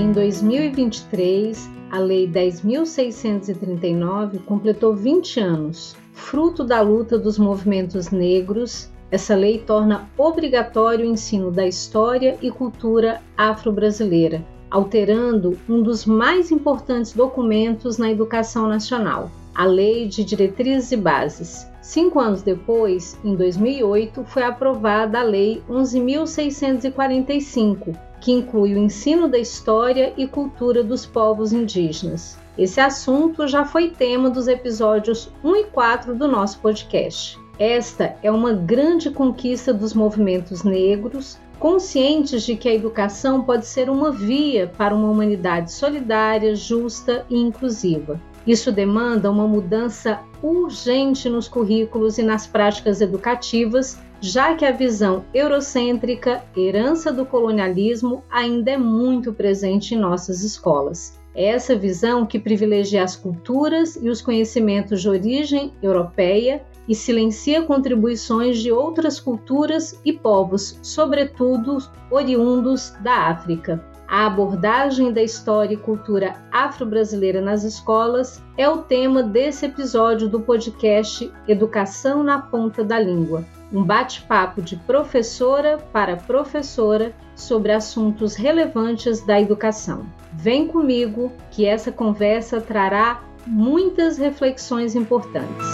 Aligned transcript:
Em 0.00 0.12
2023, 0.12 1.68
a 1.90 1.98
Lei 1.98 2.26
10.639 2.26 4.42
completou 4.46 4.94
20 4.94 5.40
anos. 5.40 5.94
Fruto 6.14 6.64
da 6.64 6.80
luta 6.80 7.18
dos 7.18 7.38
movimentos 7.38 8.10
negros, 8.10 8.90
essa 9.10 9.34
lei 9.34 9.58
torna 9.58 10.08
obrigatório 10.16 11.04
o 11.04 11.10
ensino 11.10 11.50
da 11.50 11.66
história 11.66 12.38
e 12.40 12.50
cultura 12.50 13.20
afro-brasileira, 13.36 14.42
alterando 14.70 15.58
um 15.68 15.82
dos 15.82 16.06
mais 16.06 16.50
importantes 16.50 17.12
documentos 17.12 17.98
na 17.98 18.10
educação 18.10 18.66
nacional, 18.66 19.30
a 19.54 19.66
Lei 19.66 20.08
de 20.08 20.24
Diretrizes 20.24 20.92
e 20.92 20.96
Bases. 20.96 21.68
Cinco 21.82 22.18
anos 22.18 22.40
depois, 22.40 23.20
em 23.22 23.36
2008, 23.36 24.24
foi 24.24 24.44
aprovada 24.44 25.20
a 25.20 25.22
Lei 25.22 25.62
11.645, 25.68 28.09
que 28.20 28.30
inclui 28.32 28.74
o 28.74 28.78
ensino 28.78 29.28
da 29.28 29.38
história 29.38 30.12
e 30.16 30.26
cultura 30.26 30.84
dos 30.84 31.06
povos 31.06 31.52
indígenas. 31.52 32.38
Esse 32.58 32.80
assunto 32.80 33.48
já 33.48 33.64
foi 33.64 33.90
tema 33.90 34.28
dos 34.28 34.46
episódios 34.46 35.32
1 35.42 35.56
e 35.56 35.64
4 35.64 36.14
do 36.14 36.28
nosso 36.28 36.58
podcast. 36.60 37.38
Esta 37.58 38.16
é 38.22 38.30
uma 38.30 38.52
grande 38.52 39.10
conquista 39.10 39.72
dos 39.72 39.94
movimentos 39.94 40.62
negros, 40.62 41.38
conscientes 41.58 42.42
de 42.42 42.56
que 42.56 42.68
a 42.68 42.74
educação 42.74 43.42
pode 43.42 43.66
ser 43.66 43.90
uma 43.90 44.10
via 44.10 44.66
para 44.78 44.94
uma 44.94 45.10
humanidade 45.10 45.72
solidária, 45.72 46.54
justa 46.54 47.24
e 47.28 47.36
inclusiva. 47.36 48.20
Isso 48.46 48.72
demanda 48.72 49.30
uma 49.30 49.46
mudança 49.46 50.20
urgente 50.42 51.28
nos 51.28 51.48
currículos 51.48 52.16
e 52.18 52.22
nas 52.22 52.46
práticas 52.46 53.00
educativas, 53.00 53.98
já 54.20 54.54
que 54.54 54.66
a 54.66 54.70
visão 54.70 55.24
eurocêntrica, 55.32 56.44
herança 56.54 57.12
do 57.12 57.24
colonialismo, 57.24 58.22
ainda 58.30 58.72
é 58.72 58.76
muito 58.76 59.32
presente 59.32 59.94
em 59.94 59.98
nossas 59.98 60.42
escolas. 60.42 61.18
É 61.34 61.46
essa 61.46 61.76
visão 61.76 62.26
que 62.26 62.38
privilegia 62.38 63.02
as 63.02 63.16
culturas 63.16 63.96
e 63.96 64.10
os 64.10 64.20
conhecimentos 64.20 65.00
de 65.00 65.08
origem 65.08 65.72
europeia 65.82 66.62
e 66.88 66.94
silencia 66.94 67.62
contribuições 67.62 68.58
de 68.58 68.70
outras 68.70 69.20
culturas 69.20 69.98
e 70.04 70.12
povos, 70.12 70.78
sobretudo 70.82 71.78
oriundos 72.10 72.92
da 73.00 73.28
África. 73.28 73.82
A 74.08 74.26
abordagem 74.26 75.12
da 75.12 75.22
história 75.22 75.74
e 75.74 75.76
cultura 75.76 76.34
afro-brasileira 76.50 77.40
nas 77.40 77.62
escolas 77.62 78.42
é 78.58 78.68
o 78.68 78.78
tema 78.78 79.22
desse 79.22 79.66
episódio 79.66 80.28
do 80.28 80.40
podcast 80.40 81.32
Educação 81.46 82.24
na 82.24 82.40
Ponta 82.40 82.82
da 82.82 82.98
Língua, 82.98 83.46
um 83.72 83.84
bate-papo 83.84 84.60
de 84.60 84.76
professora 84.76 85.78
para 85.92 86.16
professora 86.16 87.14
sobre 87.36 87.72
assuntos 87.72 88.34
relevantes 88.34 89.24
da 89.24 89.40
educação. 89.40 90.06
Vem 90.32 90.66
comigo 90.66 91.32
que 91.50 91.64
essa 91.64 91.92
conversa 91.92 92.60
trará 92.60 93.22
muitas 93.46 94.18
reflexões 94.18 94.94
importantes. 94.94 95.66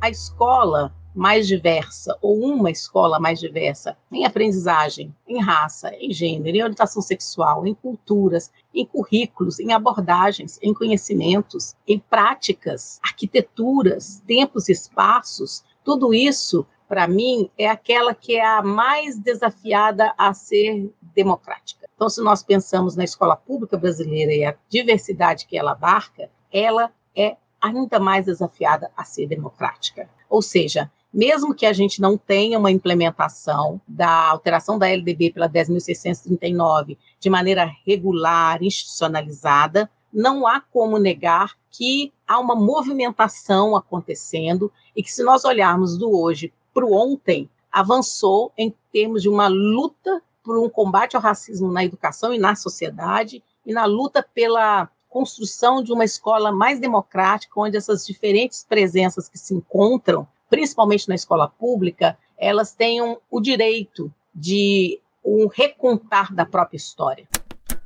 A 0.00 0.10
escola 0.10 0.92
mais 1.14 1.46
diversa 1.46 2.16
ou 2.20 2.38
uma 2.38 2.70
escola 2.70 3.18
mais 3.18 3.40
diversa 3.40 3.96
em 4.12 4.24
aprendizagem, 4.24 5.14
em 5.26 5.40
raça, 5.40 5.92
em 5.94 6.12
gênero, 6.12 6.56
em 6.56 6.62
orientação 6.62 7.02
sexual, 7.02 7.66
em 7.66 7.74
culturas, 7.74 8.50
em 8.74 8.86
currículos, 8.86 9.58
em 9.58 9.72
abordagens, 9.72 10.58
em 10.62 10.72
conhecimentos, 10.72 11.74
em 11.86 11.98
práticas, 11.98 13.00
arquiteturas, 13.02 14.22
tempos 14.26 14.68
e 14.68 14.72
espaços, 14.72 15.64
tudo 15.84 16.14
isso 16.14 16.66
para 16.88 17.06
mim, 17.06 17.50
é 17.58 17.68
aquela 17.68 18.14
que 18.14 18.36
é 18.36 18.44
a 18.44 18.62
mais 18.62 19.18
desafiada 19.18 20.14
a 20.16 20.32
ser 20.32 20.90
democrática. 21.14 21.86
Então, 21.94 22.08
se 22.08 22.22
nós 22.22 22.42
pensamos 22.42 22.96
na 22.96 23.04
escola 23.04 23.36
pública 23.36 23.76
brasileira 23.76 24.32
e 24.32 24.44
a 24.44 24.56
diversidade 24.70 25.46
que 25.46 25.58
ela 25.58 25.72
abarca, 25.72 26.30
ela 26.50 26.90
é 27.14 27.36
ainda 27.60 28.00
mais 28.00 28.24
desafiada 28.24 28.90
a 28.96 29.04
ser 29.04 29.26
democrática. 29.26 30.08
Ou 30.30 30.40
seja, 30.40 30.90
mesmo 31.12 31.54
que 31.54 31.64
a 31.64 31.72
gente 31.72 32.00
não 32.00 32.18
tenha 32.18 32.58
uma 32.58 32.70
implementação 32.70 33.80
da 33.86 34.28
alteração 34.28 34.78
da 34.78 34.88
LDB 34.88 35.32
pela 35.32 35.48
10.639 35.48 36.96
de 37.18 37.30
maneira 37.30 37.70
regular, 37.86 38.62
institucionalizada, 38.62 39.90
não 40.12 40.46
há 40.46 40.60
como 40.60 40.98
negar 40.98 41.54
que 41.70 42.12
há 42.26 42.38
uma 42.38 42.54
movimentação 42.54 43.76
acontecendo 43.76 44.70
e 44.96 45.02
que, 45.02 45.12
se 45.12 45.22
nós 45.22 45.44
olharmos 45.44 45.96
do 45.96 46.10
hoje 46.10 46.52
para 46.72 46.84
o 46.84 46.92
ontem, 46.92 47.48
avançou 47.70 48.52
em 48.56 48.74
termos 48.92 49.22
de 49.22 49.28
uma 49.28 49.48
luta 49.48 50.22
por 50.42 50.58
um 50.58 50.68
combate 50.68 51.14
ao 51.14 51.22
racismo 51.22 51.70
na 51.70 51.84
educação 51.84 52.32
e 52.32 52.38
na 52.38 52.54
sociedade 52.54 53.42
e 53.66 53.72
na 53.72 53.84
luta 53.84 54.26
pela 54.34 54.88
construção 55.08 55.82
de 55.82 55.92
uma 55.92 56.04
escola 56.04 56.50
mais 56.52 56.80
democrática, 56.80 57.60
onde 57.60 57.76
essas 57.76 58.06
diferentes 58.06 58.64
presenças 58.66 59.28
que 59.28 59.38
se 59.38 59.54
encontram 59.54 60.26
principalmente 60.48 61.08
na 61.08 61.14
escola 61.14 61.48
pública, 61.48 62.18
elas 62.36 62.72
tenham 62.72 63.18
o 63.30 63.40
direito 63.40 64.12
de 64.34 65.00
um 65.24 65.46
recontar 65.46 66.34
da 66.34 66.46
própria 66.46 66.76
história. 66.76 67.26